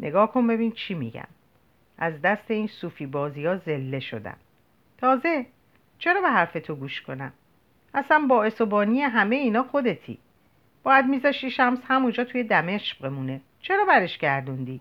نگاه 0.00 0.32
کن 0.32 0.46
ببین 0.46 0.72
چی 0.72 0.94
میگم. 0.94 1.28
از 1.98 2.22
دست 2.22 2.50
این 2.50 2.66
صوفی 2.66 3.06
بازی 3.06 3.46
ها 3.46 3.56
زله 3.56 4.00
شدم. 4.00 4.36
تازه 4.98 5.46
چرا 5.98 6.20
به 6.20 6.28
حرف 6.28 6.52
تو 6.52 6.74
گوش 6.74 7.02
کنم؟ 7.02 7.32
اصلا 7.94 8.26
باعث 8.28 8.60
و 8.60 8.66
بانی 8.66 9.00
همه 9.00 9.36
اینا 9.36 9.62
خودتی. 9.62 10.18
باید 10.82 11.06
میذاشی 11.06 11.50
شمس 11.50 11.78
همونجا 11.88 12.24
توی 12.24 12.44
دمشق 12.44 13.02
بمونه. 13.02 13.40
چرا 13.60 13.84
برش 13.84 14.18
گردوندی؟ 14.18 14.80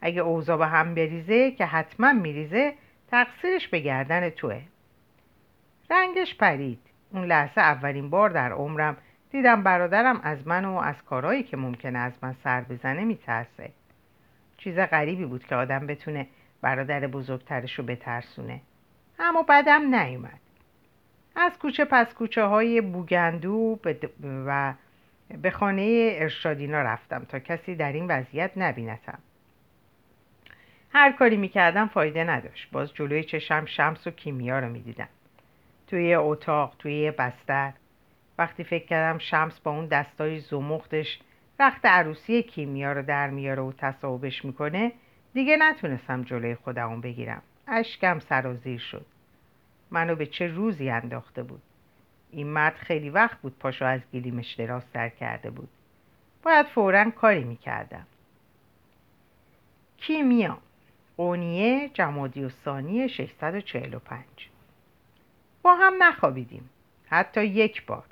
اگه 0.00 0.20
اوضاع 0.20 0.56
به 0.56 0.66
هم 0.66 0.94
بریزه 0.94 1.50
که 1.50 1.66
حتما 1.66 2.12
میریزه 2.12 2.74
تقصیرش 3.10 3.68
به 3.68 3.80
گردن 3.80 4.30
توه. 4.30 4.62
رنگش 5.90 6.34
پرید. 6.34 6.80
اون 7.12 7.24
لحظه 7.24 7.60
اولین 7.60 8.10
بار 8.10 8.30
در 8.30 8.52
عمرم 8.52 8.96
دیدم 9.30 9.62
برادرم 9.62 10.20
از 10.22 10.46
من 10.46 10.64
و 10.64 10.76
از 10.76 11.04
کارهایی 11.04 11.42
که 11.42 11.56
ممکنه 11.56 11.98
از 11.98 12.12
من 12.22 12.34
سر 12.44 12.60
بزنه 12.60 13.04
میترسه. 13.04 13.70
چیز 14.56 14.78
غریبی 14.78 15.24
بود 15.24 15.44
که 15.44 15.54
آدم 15.54 15.86
بتونه 15.86 16.26
برادر 16.60 17.06
بزرگترش 17.06 17.78
رو 17.78 17.84
بترسونه. 17.84 18.60
اما 19.18 19.42
بعدم 19.42 19.94
نیومد. 19.94 20.40
از 21.36 21.58
کوچه 21.58 21.84
پس 21.84 22.14
کوچه 22.14 22.44
های 22.44 22.80
بوگندو 22.80 23.78
و 24.46 24.74
به 25.42 25.50
خانه 25.50 26.10
ارشادینا 26.14 26.82
رفتم 26.82 27.24
تا 27.24 27.38
کسی 27.38 27.74
در 27.74 27.92
این 27.92 28.06
وضعیت 28.06 28.50
نبینتم. 28.56 29.18
هر 30.92 31.12
کاری 31.12 31.36
می‌کردم 31.36 31.86
فایده 31.88 32.24
نداشت. 32.24 32.70
باز 32.72 32.94
جلوی 32.94 33.24
چشم 33.24 33.64
شمس 33.64 34.06
و 34.06 34.10
کیمیا 34.10 34.58
رو 34.58 34.68
می‌دیدم. 34.68 35.08
توی 35.86 36.14
اتاق 36.14 36.74
توی 36.78 37.10
بستر. 37.10 37.72
وقتی 38.38 38.64
فکر 38.64 38.86
کردم 38.86 39.18
شمس 39.18 39.60
با 39.60 39.70
اون 39.70 39.86
دستای 39.86 40.40
زمختش 40.40 41.18
رخت 41.60 41.86
عروسی 41.86 42.42
کیمیا 42.42 42.92
رو 42.92 43.02
در 43.02 43.30
میاره 43.30 43.62
و 43.62 43.72
تصاحبش 43.72 44.44
می‌کنه 44.44 44.92
دیگه 45.34 45.56
نتونستم 45.56 46.22
جلوی 46.22 46.54
خودمون 46.54 47.00
بگیرم. 47.00 47.42
اشکم 47.66 48.18
سرازیر 48.18 48.78
شد. 48.78 49.06
منو 49.90 50.14
به 50.14 50.26
چه 50.26 50.46
روزی 50.46 50.90
انداخته 50.90 51.42
بود؟ 51.42 51.62
این 52.30 52.46
مرد 52.46 52.74
خیلی 52.74 53.10
وقت 53.10 53.38
بود 53.38 53.58
پاشو 53.58 53.84
از 53.84 54.00
گلیمش 54.12 54.54
دراز 54.54 54.82
سر 54.92 55.08
کرده 55.08 55.50
بود. 55.50 55.68
باید 56.42 56.66
فورا 56.66 57.10
کاری 57.10 57.44
می‌کردم. 57.44 58.06
کیمیا 59.96 60.58
قونیه 61.16 61.90
جمادی 61.94 62.44
و 62.44 62.48
ثانی 62.48 63.08
645 63.08 64.24
با 65.62 65.74
هم 65.74 65.94
نخوابیدیم. 66.02 66.70
حتی 67.08 67.44
یک 67.44 67.86
بار. 67.86 68.04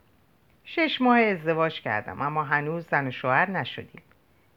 شش 0.65 1.01
ماه 1.01 1.19
ازدواج 1.19 1.81
کردم 1.81 2.23
اما 2.23 2.45
هنوز 2.45 2.87
زن 2.91 3.07
و 3.07 3.11
شوهر 3.11 3.51
نشدیم. 3.51 4.03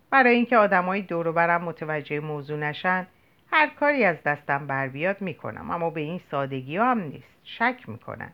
برای 0.10 0.36
اینکه 0.36 0.58
آدمای 0.58 1.02
دور 1.02 1.32
برم 1.32 1.64
متوجه 1.64 2.20
موضوع 2.20 2.60
نشن 2.60 3.08
هر 3.52 3.68
کاری 3.70 4.04
از 4.04 4.24
دستم 4.24 4.68
بر 4.68 4.88
بیاد 4.88 5.22
می‌کنم 5.22 5.72
اما 5.72 5.90
به 5.90 6.02
این 6.02 6.22
سادگی 6.32 6.78
هم 6.78 7.00
نیست. 7.00 7.38
شک 7.44 7.90
می‌کنن. 7.90 8.32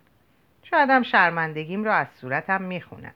شایدم 0.70 1.04
شرمندگیم 1.04 1.84
را 1.84 1.94
از 1.94 2.08
صورتم 2.22 2.62
می‌خونن 2.62 3.14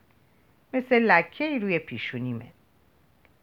مثل 0.74 1.00
لکه 1.00 1.44
ای 1.44 1.60
روی 1.60 1.80
پیشونیمه. 1.80 2.46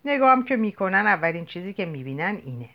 نگاهم 0.04 0.42
که 0.42 0.56
می‌کنن 0.56 1.06
اولین 1.06 1.44
چیزی 1.44 1.72
که 1.72 1.86
می‌بینن 1.86 2.38
اینه. 2.44 2.68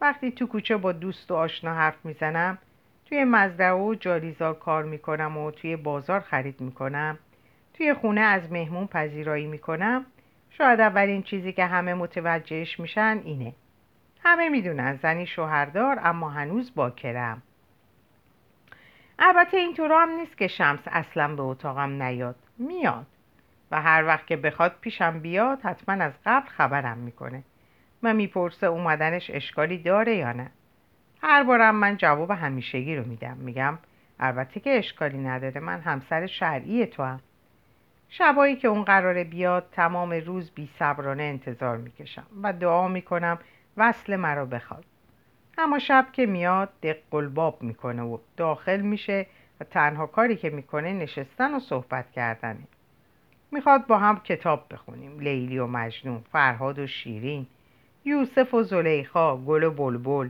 وقتی 0.00 0.30
تو 0.30 0.46
کوچه 0.46 0.76
با 0.76 0.92
دوست 0.92 1.30
و 1.30 1.34
آشنا 1.34 1.74
حرف 1.74 2.04
می‌زنم 2.04 2.58
توی 3.06 3.24
مزرعه 3.24 3.72
و 3.72 3.94
جاریزار 3.94 4.54
کار 4.54 4.84
می‌کنم 4.84 5.38
و 5.38 5.50
توی 5.50 5.76
بازار 5.76 6.20
خرید 6.20 6.60
می‌کنم 6.60 7.18
توی 7.74 7.94
خونه 7.94 8.20
از 8.20 8.52
مهمون 8.52 8.86
پذیرایی 8.86 9.46
می‌کنم 9.46 10.06
شاید 10.50 10.80
اولین 10.80 11.22
چیزی 11.22 11.52
که 11.52 11.64
همه 11.64 11.94
متوجهش 11.94 12.80
میشن 12.80 13.20
اینه. 13.24 13.54
همه 14.22 14.48
می‌دونن 14.48 14.98
زنی 15.02 15.26
شوهردار 15.26 15.98
اما 16.02 16.30
هنوز 16.30 16.74
باکرم 16.74 17.42
البته 19.18 19.56
اینطور 19.56 19.92
هم 19.92 20.08
نیست 20.10 20.38
که 20.38 20.48
شمس 20.48 20.80
اصلا 20.86 21.34
به 21.34 21.42
اتاقم 21.42 22.02
نیاد 22.02 22.36
میاد. 22.58 23.06
و 23.70 23.82
هر 23.82 24.04
وقت 24.04 24.26
که 24.26 24.36
بخواد 24.36 24.76
پیشم 24.80 25.18
بیاد 25.18 25.60
حتما 25.62 26.04
از 26.04 26.12
قبل 26.26 26.48
خبرم 26.48 26.98
می‌کنه. 26.98 27.42
و 28.02 28.14
می‌پرسه 28.14 28.66
اومدنش 28.66 29.30
اشکالی 29.30 29.78
داره 29.78 30.16
یا 30.16 30.32
نه. 30.32 30.50
هر 31.22 31.42
بارم 31.42 31.74
من 31.74 31.96
جواب 31.96 32.30
همیشگی 32.30 32.96
رو 32.96 33.04
میدم. 33.04 33.36
میگم 33.36 33.78
البته 34.20 34.60
که 34.60 34.78
اشکالی 34.78 35.18
نداره 35.18 35.60
من 35.60 35.80
همسر 35.80 36.26
شرعی 36.26 36.86
تو 36.86 37.02
هم. 37.02 37.20
شبایی 38.08 38.56
که 38.56 38.68
اون 38.68 38.84
قراره 38.84 39.24
بیاد 39.24 39.68
تمام 39.72 40.12
روز 40.12 40.50
بی 40.50 40.68
صبرانه 40.78 41.22
انتظار 41.22 41.76
می‌کشم 41.76 42.26
و 42.42 42.52
دعا 42.52 42.88
می‌کنم 42.88 43.38
وصل 43.76 44.16
مرا 44.16 44.46
بخواد. 44.46 44.84
اما 45.58 45.78
شب 45.78 46.06
که 46.12 46.26
میاد 46.26 46.68
دق 46.82 46.96
قلباب 47.10 47.62
می‌کنه 47.62 48.02
و 48.02 48.18
داخل 48.36 48.80
میشه 48.80 49.26
و 49.60 49.64
تنها 49.64 50.06
کاری 50.06 50.36
که 50.36 50.50
می‌کنه 50.50 50.92
نشستن 50.92 51.54
و 51.54 51.60
صحبت 51.60 52.12
کردنه. 52.12 52.62
می‌خواد 53.52 53.86
با 53.86 53.98
هم 53.98 54.20
کتاب 54.20 54.66
بخونیم 54.70 55.20
لیلی 55.20 55.58
و 55.58 55.66
مجنون 55.66 56.24
فرهاد 56.32 56.78
و 56.78 56.86
شیرین 56.86 57.46
یوسف 58.04 58.54
و 58.54 58.62
زلیخا 58.62 59.36
گل 59.36 59.62
و 59.62 59.70
بلبل. 59.70 60.28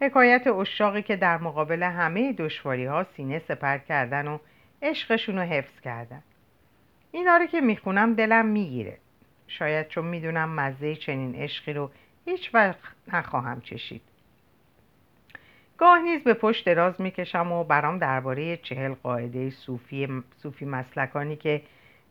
حکایت 0.00 0.46
اشاقی 0.46 1.02
که 1.02 1.16
در 1.16 1.38
مقابل 1.38 1.82
همه 1.82 2.32
دشواری 2.32 2.84
ها 2.84 3.04
سینه 3.04 3.38
سپر 3.38 3.78
کردن 3.78 4.28
و 4.28 4.38
عشقشون 4.82 5.36
رو 5.36 5.42
حفظ 5.42 5.80
کردن. 5.80 6.22
اینا 7.12 7.36
رو 7.36 7.46
که 7.46 7.60
می‌خونم 7.60 8.14
دلم 8.14 8.46
می‌گیره. 8.46 8.98
شاید 9.46 9.88
چون 9.88 10.06
می‌دونم 10.06 10.54
مزه 10.54 10.94
چنین 10.94 11.34
عشقی 11.34 11.72
رو 11.72 11.90
هیچ 12.24 12.54
وقت 12.54 12.78
نخواهم 13.12 13.60
چشید. 13.60 14.02
گاه 15.80 15.98
نیز 15.98 16.24
به 16.24 16.34
پشت 16.34 16.64
دراز 16.66 17.00
می‌کشم 17.00 17.52
و 17.52 17.64
برام 17.64 17.98
درباره 17.98 18.56
چهل 18.56 18.94
قاعده 18.94 19.50
صوفی, 19.50 20.22
صوفی 20.36 20.64
مسلکانی 20.64 21.36
که 21.36 21.62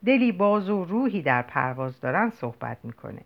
دلی 0.06 0.32
باز 0.32 0.70
و 0.70 0.86
روحی 0.86 1.22
در 1.22 1.42
پرواز 1.42 2.02
دارن 2.02 2.30
صحبت 2.30 2.78
می‌کنه. 2.84 3.22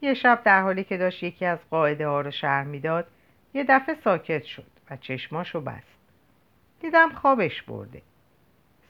یه 0.00 0.14
شب 0.14 0.42
در 0.44 0.62
حالی 0.62 0.84
که 0.84 0.96
داشت 0.96 1.22
یکی 1.22 1.44
از 1.44 1.58
قاعده 1.70 2.06
ها 2.06 2.20
رو 2.20 2.30
شرح 2.30 2.66
می‌داد 2.66 3.06
یه 3.54 3.64
دفعه 3.68 3.94
ساکت 4.04 4.42
شد 4.42 4.66
و 4.90 4.96
چشماشو 4.96 5.60
بست. 5.60 5.98
دیدم 6.80 7.10
خوابش 7.10 7.62
برده. 7.62 8.02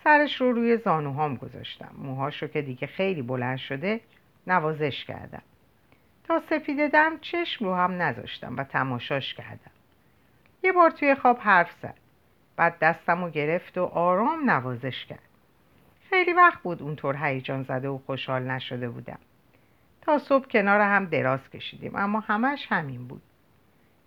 سرش 0.05 0.40
رو 0.40 0.53
روی 0.53 0.77
زانوهام 0.77 1.37
گذاشتم. 1.37 1.90
موهاش 1.98 2.44
که 2.44 2.62
دیگه 2.62 2.87
خیلی 2.87 3.22
بلند 3.22 3.59
شده 3.59 4.01
نوازش 4.46 5.05
کردم. 5.05 5.42
تا 6.25 6.42
سپیده 6.51 6.88
دم 6.88 7.18
چشم 7.20 7.64
رو 7.64 7.75
هم 7.75 8.03
نذاشتم 8.03 8.57
و 8.57 8.64
تماشاش 8.64 9.35
کردم. 9.35 9.70
یه 10.62 10.72
بار 10.72 10.90
توی 10.90 11.14
خواب 11.14 11.38
حرف 11.38 11.72
زد. 11.83 11.94
بعد 12.57 12.79
دستم 12.79 13.25
رو 13.25 13.31
گرفت 13.31 13.79
و 13.79 13.85
آرام 13.85 14.51
نوازش 14.51 15.07
کرد. 15.07 15.29
خیلی 16.11 16.33
وقت 16.33 16.62
بود 16.62 16.83
اونطور 16.83 17.16
هیجان 17.16 17.62
زده 17.62 17.88
و 17.88 17.98
خوشحال 17.98 18.42
نشده 18.42 18.88
بودم. 18.88 19.18
تا 20.03 20.18
صبح 20.18 20.46
کنار 20.46 20.81
هم 20.81 21.05
دراز 21.05 21.51
کشیدیم 21.51 21.96
اما 21.96 22.20
همش 22.20 22.66
همین 22.70 23.09
بود. 23.09 23.22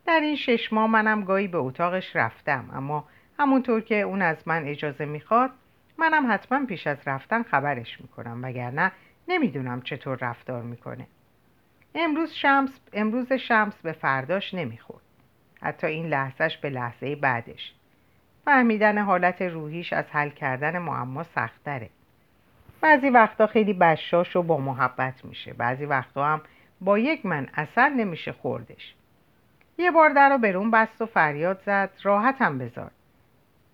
در 0.06 0.20
این 0.20 0.36
شش 0.36 0.74
ماه 0.74 0.88
منم 0.88 1.24
گاهی 1.24 1.48
به 1.48 1.58
اتاقش 1.58 2.15
رفتم 2.15 2.70
اما 2.74 3.08
همونطور 3.39 3.82
که 3.82 4.02
اون 4.02 4.22
از 4.22 4.48
من 4.48 4.65
اجازه 4.65 5.06
می‌خواد 5.06 5.52
منم 5.98 6.32
حتما 6.32 6.65
پیش 6.65 6.88
از 6.88 6.98
رفتن 7.06 7.44
خبرش 7.44 8.02
می‌کنم 8.02 8.39
وگرنه 8.44 8.91
نمی‌دونم 9.28 9.82
چطور 9.82 10.18
رفتار 10.22 10.62
می‌کنه. 10.62 11.08
امروز 11.96 12.34
شمس 12.34 12.80
امروز 12.94 13.34
شمس 13.34 13.82
به 13.82 13.91
فرداش 13.91 14.54
نمی‌خورد. 14.54 15.05
حتی 15.62 15.88
این 15.88 16.08
لحظهش 16.08 16.58
به 16.58 16.70
لحظه 16.70 17.15
بعدش. 17.15 17.74
فهمیدن 18.46 18.98
حالت 18.98 19.41
روحیش 19.41 19.94
از 19.94 20.06
حل 20.12 20.30
کردن 20.30 20.78
معما 20.78 21.24
سختره 21.24 21.89
بعضی 22.82 23.10
وقتا 23.10 23.48
خیلی 23.48 23.74
بشاش 23.74 24.36
و 24.36 24.44
با 24.44 24.58
محبت 24.58 25.26
میشه. 25.26 25.54
بعضی 25.54 25.86
وقتا 25.86 26.26
هم 26.26 26.41
با 26.82 27.00
یک 27.00 27.26
من 27.26 27.48
اثر 27.54 27.89
نمیشه 27.89 28.32
خوردش. 28.32 28.96
یه 29.78 29.91
بار 29.91 30.10
در 30.10 30.30
رو 30.30 30.38
برون 30.38 30.72
بست 30.72 31.02
و 31.02 31.06
فریاد 31.06 31.62
زد 31.65 31.89
راحتم 32.04 32.58
بذار. 32.58 32.91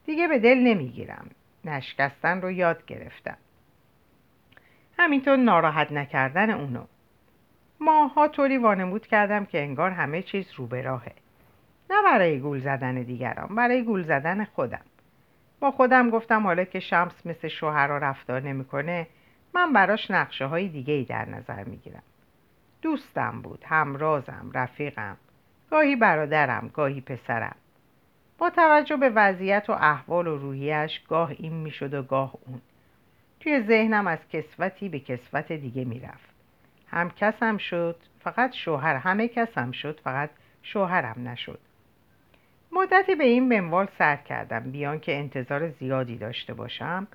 دیگه 0.05 0.27
به 0.27 0.39
دل 0.39 0.57
نمی‌گیرم. 0.57 1.29
نشکستن 1.65 2.41
رو 2.41 2.51
یاد 2.51 2.85
گرفتم. 2.85 3.37
همینطور 4.99 5.35
ناراحت 5.35 5.91
نکردن 5.91 6.49
اونو. 6.49 6.83
ماها 7.79 8.27
طوری 8.27 8.57
وانمود 8.57 9.07
کردم 9.07 9.45
که 9.45 9.61
انگار 9.61 9.91
همه 9.91 10.21
چیز 10.21 10.51
رو 10.55 10.67
به 10.67 10.81
راهه. 10.81 11.13
نه 11.91 12.03
برای 12.03 12.39
گول 12.39 12.59
زدن 12.59 13.01
دیگران 13.01 13.55
برای 13.55 13.83
گول 13.83 14.03
زدن 14.03 14.45
خودم. 14.45 14.81
با 15.59 15.71
خودم 15.71 16.09
گفتم 16.09 16.43
حالا 16.43 16.63
که 16.63 16.79
شمس 16.79 17.25
مثل 17.25 17.47
شوهر 17.47 17.87
را 17.87 17.97
رفتار 17.97 18.41
نمی‌کنه 18.41 19.07
من 19.53 19.73
براش 19.73 20.11
نقشه 20.11 20.45
های 20.45 20.67
دیگه 20.67 20.93
ای 20.93 21.03
در 21.03 21.29
نظر 21.29 21.63
می‌گیرم. 21.63 22.03
دوستم 22.81 23.41
بود 23.41 23.63
همرازم 23.67 24.51
رفیقم 24.53 25.17
گاهی 25.71 25.95
برادرم 25.95 26.71
گاهی 26.73 27.01
پسرم. 27.01 27.55
با 28.37 28.49
توجه 28.49 28.97
به 28.97 29.09
وضعیت 29.09 29.65
و 29.69 29.71
احوال 29.71 30.27
و 30.27 30.37
روحیش 30.37 31.01
گاه 31.09 31.29
این 31.29 31.53
می‌شد 31.53 31.93
و 31.93 32.03
گاه 32.03 32.33
اون. 32.47 32.61
توی 33.39 33.61
ذهنم 33.61 34.07
از 34.07 34.19
کسوتی 34.29 34.89
به 34.89 34.99
کسوت 34.99 35.51
دیگه 35.51 35.85
می‌رفت. 35.85 36.29
هم 36.87 37.09
کسم 37.09 37.57
شد 37.57 37.95
فقط 38.19 38.53
شوهر 38.53 38.95
همه 38.95 39.27
کسم 39.27 39.71
شد 39.71 39.99
فقط 40.03 40.29
شوهرم 40.63 41.27
نشد. 41.27 41.59
مدتی 42.73 43.15
به 43.15 43.23
این 43.23 43.47
منوال 43.47 43.87
سر 43.97 44.15
کردم 44.15 44.71
بیان 44.71 44.99
که 44.99 45.17
انتظار 45.17 45.69
زیادی 45.69 46.17
داشته 46.17 46.53
باشم. 46.53 47.07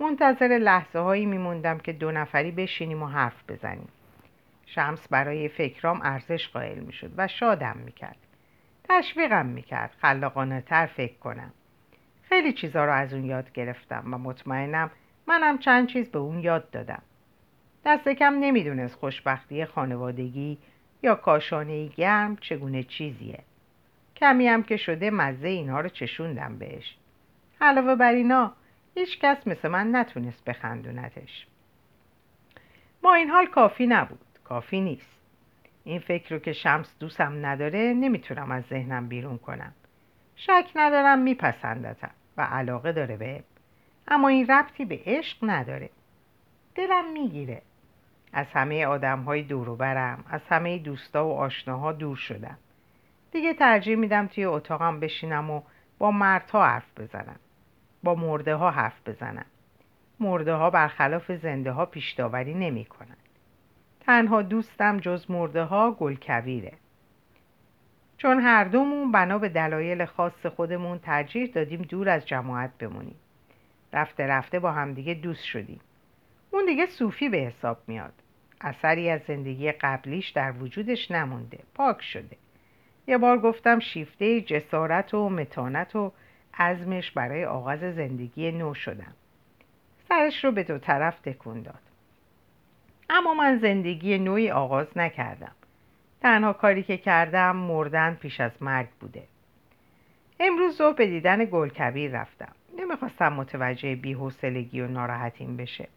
منتظر 0.00 0.46
لحظه 0.48 0.98
هایی 0.98 1.26
میموندم 1.26 1.78
که 1.78 1.92
دو 1.92 2.12
نفری 2.12 2.50
بشینیم 2.50 3.02
و 3.02 3.06
حرف 3.06 3.44
بزنیم. 3.48 3.88
شمس 4.66 5.08
برای 5.08 5.48
فکرام 5.48 6.00
ارزش 6.02 6.48
قائل 6.48 6.78
می‌شد 6.78 7.10
و 7.16 7.28
شادم 7.28 7.76
می‌کرد. 7.84 8.16
تشویقم 8.88 9.46
می‌کرد 9.46 9.96
خلاقانه 10.00 10.60
تر 10.60 10.86
فکر 10.86 11.18
کنم. 11.18 11.52
خیلی 12.22 12.52
چیزا 12.52 12.84
رو 12.84 12.92
از 12.92 13.14
اون 13.14 13.24
یاد 13.24 13.52
گرفتم 13.52 14.04
و 14.14 14.18
مطمئنم 14.18 14.90
منم 15.26 15.58
چند 15.58 15.88
چیز 15.88 16.10
به 16.10 16.18
اون 16.18 16.40
یاد 16.40 16.70
دادم. 16.70 17.02
دست 17.84 18.08
کم 18.08 18.34
نمی‌دونست 18.40 18.94
خوشبختی 18.94 19.64
خانوادگی 19.64 20.58
یا 21.02 21.14
کاشانه 21.14 21.86
گرم 21.86 22.36
چگونه 22.36 22.82
چیزیه. 22.82 23.38
کمی 24.22 24.48
هم 24.48 24.62
که 24.62 24.76
شده 24.76 25.10
مزه 25.10 25.48
اینها 25.48 25.80
رو 25.80 25.88
چشوندم 25.88 26.58
بهش. 26.58 26.96
علاوه 27.60 27.94
بر 27.94 28.12
اینا 28.12 28.52
هیچ 28.94 29.18
کس 29.20 29.46
مثل 29.46 29.68
من 29.68 29.96
نتونست 29.96 30.44
بخندونتش. 30.44 31.46
با 33.02 33.14
این 33.14 33.30
حال 33.30 33.46
کافی 33.46 33.86
نبود. 33.86 34.18
کافی 34.44 34.80
نیست. 34.80 35.18
این 35.84 36.00
فکر 36.00 36.34
رو 36.34 36.38
که 36.38 36.52
شمس 36.52 36.96
دوستم 37.00 37.46
نداره 37.46 37.78
نمی‌تونم 37.78 38.50
از 38.50 38.64
ذهنم 38.70 39.08
بیرون 39.08 39.38
کنم. 39.38 39.72
شک 40.36 40.64
ندارم 40.74 41.18
میپسندتم 41.18 42.10
و 42.36 42.42
علاقه 42.42 42.92
داره 42.92 43.16
به 43.16 43.44
اما 44.08 44.28
این 44.28 44.46
ربطی 44.46 44.84
به 44.84 45.00
عشق 45.06 45.38
نداره. 45.42 45.90
دلم 46.74 47.12
می‌گیره. 47.12 47.62
از 48.32 48.46
همه 48.52 48.86
آدم 48.86 49.20
های 49.20 49.42
برم 49.78 50.24
از 50.30 50.40
همه 50.48 50.78
دوستا 50.78 51.26
و 51.26 51.32
آشناها 51.32 51.92
دور 51.92 52.16
شدم. 52.16 52.58
دیگه 53.32 53.54
ترجیح 53.54 53.96
میدم 53.96 54.26
توی 54.26 54.44
اتاقم 54.44 55.00
بشینم 55.00 55.50
و 55.50 55.62
با 55.98 56.10
مردها 56.10 56.66
حرف 56.66 56.98
بزنم. 56.98 57.36
با 58.02 58.14
مرده 58.14 58.54
ها 58.54 58.70
حرف 58.70 59.08
بزنم. 59.08 59.46
مرده 60.20 60.52
ها 60.54 60.70
برخلاف 60.70 61.32
زنده 61.32 61.72
ها 61.72 61.86
پیش 61.86 62.12
داوری 62.12 62.54
نمی 62.54 62.84
کنن. 62.84 63.16
تنها 64.00 64.42
دوستم 64.42 64.98
جز 64.98 65.30
مرده 65.30 65.62
ها 65.62 65.90
گلکویره 65.90 66.72
چون 68.16 68.40
هر 68.40 68.64
دومون 68.64 69.12
بنا 69.12 69.38
به 69.38 69.48
دلایل 69.48 70.04
خاص 70.04 70.46
خودمون 70.46 70.98
ترجیح 70.98 71.46
دادیم 71.46 71.82
دور 71.82 72.08
از 72.08 72.26
جماعت 72.26 72.78
بمونیم. 72.78 73.16
رفته 73.92 74.26
رفته 74.26 74.58
با 74.58 74.72
همدیگه 74.72 75.14
دوست 75.14 75.44
شدیم. 75.44 75.80
اون 76.50 76.66
دیگه 76.66 76.86
صوفی 76.86 77.28
به 77.28 77.38
حساب 77.38 77.78
میاد. 77.86 78.12
اثری 78.60 79.10
از 79.10 79.20
زندگی 79.28 79.72
قبلیش 79.72 80.28
در 80.28 80.52
وجودش 80.52 81.10
نمونده. 81.10 81.58
پاک 81.74 82.02
شده. 82.02 82.36
یه 83.06 83.18
بار 83.18 83.38
گفتم 83.38 83.78
شیفته 83.78 84.40
جسارت 84.40 85.14
و 85.14 85.28
متانت 85.28 85.96
و 85.96 86.12
عزمش 86.54 87.10
برای 87.10 87.44
آغاز 87.44 87.80
زندگی 87.80 88.52
نو 88.52 88.74
شدم. 88.74 89.12
سرش 90.08 90.44
رو 90.44 90.52
به 90.52 90.62
دو 90.62 90.78
طرف 90.78 91.20
تکون 91.20 91.62
داد. 91.62 91.80
اما 93.10 93.34
من 93.34 93.58
زندگی 93.58 94.18
نوعی 94.18 94.50
آغاز 94.50 94.86
نکردم. 94.98 95.52
تنها 96.20 96.52
کاری 96.52 96.82
که 96.82 96.96
کردم 96.96 97.56
مردن 97.56 98.14
پیش 98.14 98.40
از 98.40 98.62
مرگ 98.62 98.88
بوده. 99.00 99.22
امروز 100.40 100.76
صبح 100.76 100.96
به 100.96 101.06
دیدن 101.06 101.44
گلکبیر 101.44 102.20
رفتم. 102.20 102.52
نمی‌خواستم 102.78 103.32
متوجه 103.32 103.96
بیحوصلگی 103.96 104.80
و 104.80 104.88
ناراحتیم 104.88 105.56
بشه. 105.56 105.88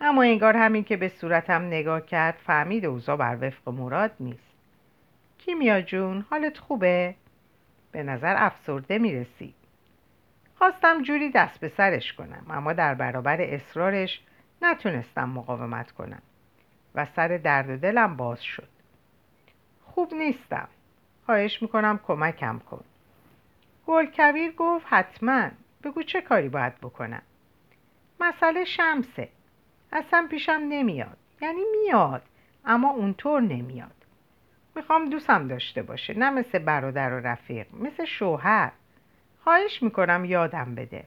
اما 0.00 0.22
انگار 0.22 0.56
همین 0.56 0.84
که 0.84 0.96
به 0.96 1.08
صورتم 1.08 1.62
نگاه 1.62 2.06
کرد 2.06 2.34
فهمید 2.46 2.86
اوضاع 2.86 3.16
بر 3.16 3.38
وفق 3.40 3.68
مراد 3.68 4.10
نیست. 4.20 4.51
کیمیا 5.44 5.82
جون 5.82 6.26
حالت 6.30 6.58
خوبه؟ 6.58 7.14
به 7.92 8.02
نظر 8.02 8.34
افسرده 8.38 8.98
می‌رسی. 8.98 9.54
خواستم 10.54 11.02
جوری 11.02 11.30
دست 11.30 11.60
به 11.60 11.68
سرش 11.68 12.12
کنم 12.12 12.46
اما 12.50 12.72
در 12.72 12.94
برابر 12.94 13.40
اصرارش 13.40 14.20
نتونستم 14.62 15.28
مقاومت 15.28 15.90
کنم 15.92 16.22
و 16.94 17.06
سر 17.16 17.28
درد 17.28 17.70
و 17.70 17.76
دلم 17.76 18.16
باز 18.16 18.42
شد. 18.42 18.68
خوب 19.84 20.14
نیستم. 20.14 20.68
خواهش 21.26 21.62
می‌کنم 21.62 22.00
کمکم 22.06 22.58
کن. 22.58 22.84
گل 23.86 24.06
کبیر 24.06 24.52
گفت 24.52 24.86
حتما. 24.88 25.48
بگو 25.84 26.02
چه 26.02 26.20
کاری 26.20 26.48
باید 26.48 26.78
بکنم؟ 26.78 27.22
مسئله 28.20 28.64
شمسه. 28.64 29.28
اصلا 29.92 30.26
پیشم 30.30 30.62
نمیاد. 30.68 31.16
یعنی 31.40 31.62
میاد 31.72 32.22
اما 32.64 32.90
اونطور 32.90 33.40
نمیاد. 33.40 34.01
می‌خوام 34.76 35.10
دوستم 35.10 35.48
داشته 35.48 35.82
باشه 35.82 36.18
نه 36.18 36.30
مثل 36.30 36.58
برادر 36.58 37.12
و 37.12 37.26
رفیق 37.26 37.66
مثل 37.74 38.04
شوهر. 38.04 38.72
خواهش 39.44 39.82
می‌کنم 39.82 40.24
یادم 40.24 40.74
بده. 40.74 41.04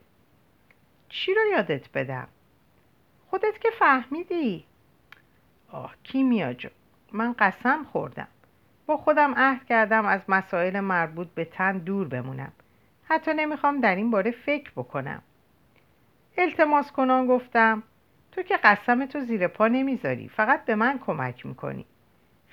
چی 1.09 1.33
رو 1.33 1.41
یادت 1.51 1.91
بدم؟ 1.91 2.27
خودت 3.29 3.59
که 3.61 3.69
فهمیدی. 3.79 4.65
آه 5.71 5.95
کیمیا 6.03 6.53
جو 6.53 6.69
من 7.11 7.35
قسم 7.39 7.83
خوردم. 7.83 8.27
با 8.85 8.97
خودم 8.97 9.33
عهد 9.37 9.65
کردم 9.65 10.05
از 10.05 10.21
مسائل 10.27 10.79
مربوط 10.79 11.27
به 11.27 11.45
تن 11.45 11.77
دور 11.77 12.07
بمونم. 12.07 12.51
حتی 13.03 13.33
نمی‌خوام 13.33 13.81
در 13.81 13.95
این 13.95 14.11
باره 14.11 14.31
فکر 14.31 14.71
بکنم. 14.71 15.21
التماس 16.37 16.91
کنان 16.91 17.27
گفتم 17.27 17.83
تو 18.31 18.41
که 18.41 18.57
قسم 18.57 19.05
تو 19.05 19.19
زیر 19.19 19.47
پا 19.47 19.67
نمی‌ذاری 19.67 20.29
فقط 20.29 20.65
به 20.65 20.75
من 20.75 20.99
کمک 20.99 21.45
می‌کنی. 21.45 21.85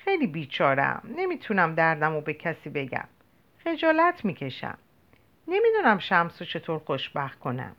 خیلی 0.03 0.27
بیچارم. 0.27 1.01
نمی‌تونم 1.17 1.75
دردم 1.75 2.13
رو 2.13 2.21
به 2.21 2.33
کسی 2.33 2.69
بگم. 2.69 3.07
خجالت 3.63 4.25
می‌کشم. 4.25 4.77
نمی‌دونم 5.47 5.99
شمس 5.99 6.41
رو 6.41 6.47
چطور 6.47 6.79
خوشبخت 6.79 7.39
کنم. 7.39 7.75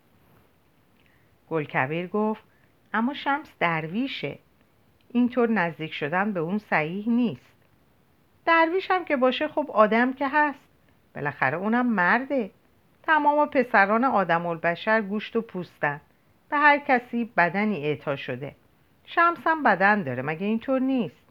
گلکبیر 1.51 2.07
گفت 2.07 2.43
اما 2.95 3.15
شمس 3.15 3.49
درویشه. 3.59 4.39
اینطور 5.13 5.51
نزدیک 5.51 5.93
شدن 5.93 6.33
به 6.33 6.41
اون 6.41 6.59
صحیح 6.59 7.09
نیست. 7.09 7.55
درویش 8.47 8.91
هم 8.91 9.05
که 9.05 9.17
باشه 9.17 9.49
خب 9.49 9.71
آدم 9.71 10.13
که 10.13 10.29
هست. 10.29 10.69
بالاخره 11.15 11.57
اونم 11.57 11.87
مرده. 11.87 12.51
تمام 13.03 13.47
پسران 13.47 14.05
آدم 14.05 14.47
البشر 14.47 15.03
گوشت 15.03 15.37
و 15.37 15.41
پوستن. 15.41 16.01
به 16.51 16.57
هر 16.57 16.79
کسی 16.79 17.31
بدنی 17.37 17.85
اعطا 17.85 18.17
شده. 18.17 18.55
شمس 19.05 19.39
هم 19.47 19.63
بدن 19.63 20.03
داره 20.03 20.23
مگه 20.23 20.47
اینطور 20.47 20.81
نیست؟ 20.81 21.24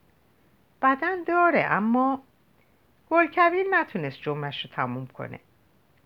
بدن 0.84 1.24
داره 1.24 1.66
اما 1.70 2.22
گلکبیر 3.10 3.66
نتونست 3.72 4.22
جمعش 4.22 4.66
رو 4.66 4.72
تموم 4.76 5.08
کنه. 5.08 5.40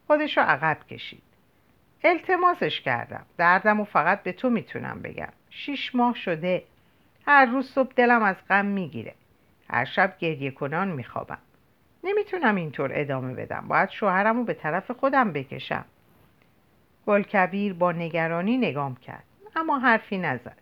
خودش 0.07 0.37
رو 0.37 0.43
عقب 0.43 0.77
کشید. 0.89 1.23
التماسش 2.03 2.81
کردم. 2.81 3.25
دردم 3.37 3.79
و 3.79 3.83
فقط 3.83 4.23
به 4.23 4.31
تو 4.31 4.49
می‌تونم 4.49 5.01
بگم. 5.01 5.33
شیش 5.49 5.95
ماه 5.95 6.15
شده. 6.15 6.63
هر 7.27 7.45
روز 7.45 7.71
صبح 7.71 7.93
دلم 7.95 8.23
از 8.23 8.35
غم 8.49 8.65
می‌گیره. 8.65 9.13
هر 9.69 9.85
شب 9.85 10.17
گریه 10.19 10.51
کنان 10.51 10.87
میخوابم. 10.87 11.37
نمی‌تونم 12.03 12.55
اینطور 12.55 12.91
ادامه 12.93 13.33
بدم. 13.33 13.65
باید 13.67 13.89
شوهرم 13.89 14.37
رو 14.37 14.43
به 14.43 14.53
طرف 14.53 14.91
خودم 14.91 15.31
بکشم. 15.31 15.85
گلکبیر 17.07 17.73
با 17.73 17.91
نگرانی 17.91 18.57
نگام 18.57 18.95
کرد. 18.95 19.23
اما 19.55 19.79
حرفی 19.79 20.17
نزد. 20.17 20.57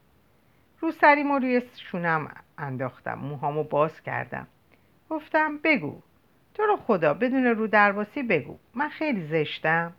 رو 0.79 0.91
سریم 0.91 1.31
و 1.31 1.39
روی 1.39 1.61
شونم 1.77 2.27
انداختم 2.57 3.13
موهامو 3.13 3.63
باز 3.63 4.01
کردم. 4.01 4.47
گفتم 5.09 5.57
بگو. 5.57 6.01
تو 6.53 6.63
رو 6.63 6.77
خدا 6.77 7.13
بدون 7.13 7.45
رو 7.45 7.67
درواسی 7.67 8.23
بگو. 8.23 8.57
من 8.73 8.89
خیلی 8.89 9.27
زشتم. 9.27 9.93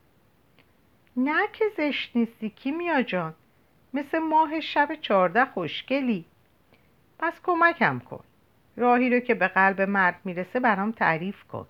نه 1.17 1.49
که 1.53 1.65
زشت 1.77 2.17
نیستی 2.17 2.51
کیمیا 2.51 3.03
جان. 3.03 3.35
مثل 3.95 4.19
ماه 4.19 4.61
شب 4.61 4.89
چارده 5.01 5.45
خوشگلی. 5.45 6.25
پس 7.19 7.41
کمکم 7.43 7.99
کن. 7.99 8.25
راهی 8.77 9.11
رو 9.11 9.21
که 9.21 9.35
به 9.35 9.49
قلب 9.49 9.81
مرد 9.81 10.21
می‌رسه 10.25 10.61
برام 10.61 10.93
تعریف 10.93 11.45
کن. 11.45 11.67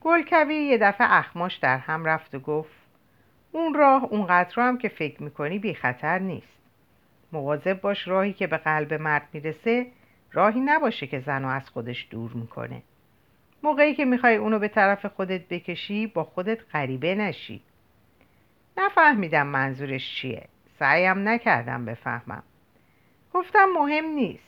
گلکبیر 0.00 0.62
یه 0.62 0.78
دفعه 0.78 1.12
اخماش 1.12 1.56
در 1.56 1.78
هم 1.78 2.04
رفت 2.04 2.34
و 2.34 2.38
گفت 2.38 2.82
اون 3.52 3.74
راه 3.74 4.04
اونقدر 4.04 4.60
هم 4.60 4.78
که 4.78 4.88
فکر 4.88 5.22
می‌کنی 5.22 5.58
بی 5.58 5.74
خطر 5.74 6.18
نیست. 6.18 6.61
مواظب 7.32 7.80
باش 7.80 8.08
راهی 8.08 8.32
که 8.32 8.46
به 8.46 8.56
قلب 8.56 8.94
مرد 8.94 9.28
می‌رسه 9.32 9.86
راهی 10.32 10.60
نباشه 10.60 11.06
که 11.06 11.20
زنو 11.20 11.48
از 11.48 11.70
خودش 11.70 12.08
دور 12.10 12.32
می‌کنه. 12.32 12.82
موقعی 13.62 13.94
که 13.94 14.04
می‌خوای 14.04 14.36
اونو 14.36 14.58
به 14.58 14.68
طرف 14.68 15.06
خودت 15.06 15.48
بکشی 15.48 16.06
با 16.06 16.24
خودت 16.24 16.58
غریبه 16.72 17.14
نشی. 17.14 17.62
نفهمیدم 18.76 19.46
منظورش 19.46 20.14
چیه. 20.14 20.48
سعیم 20.78 21.28
نکردم 21.28 21.84
بفهمم. 21.84 22.42
گفتم 23.34 23.68
مهم 23.78 24.04
نیست. 24.04 24.44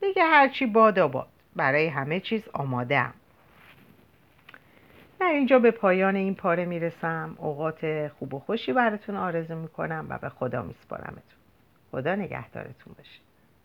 دیگه 0.00 0.24
هرچی 0.24 0.66
باد 0.66 1.06
باد 1.06 1.28
برای 1.56 1.86
همه 1.86 2.20
چیز 2.20 2.48
آماده 2.52 2.98
هم. 2.98 3.14
در 5.20 5.26
اینجا 5.26 5.58
به 5.58 5.70
پایان 5.70 6.16
این 6.16 6.34
پاره 6.34 6.64
می‌رسم. 6.64 7.34
اوقات 7.38 8.08
خوب 8.08 8.34
و 8.34 8.38
خوشی 8.38 8.72
براتون 8.72 9.16
آرزو 9.16 9.54
می‌کنم 9.54 10.06
و 10.08 10.18
به 10.18 10.28
خدا 10.28 10.62
میسپارمتون. 10.62 11.39
خدا 11.90 12.14
نگهدارتون 12.14 12.94
باشه. 12.98 13.29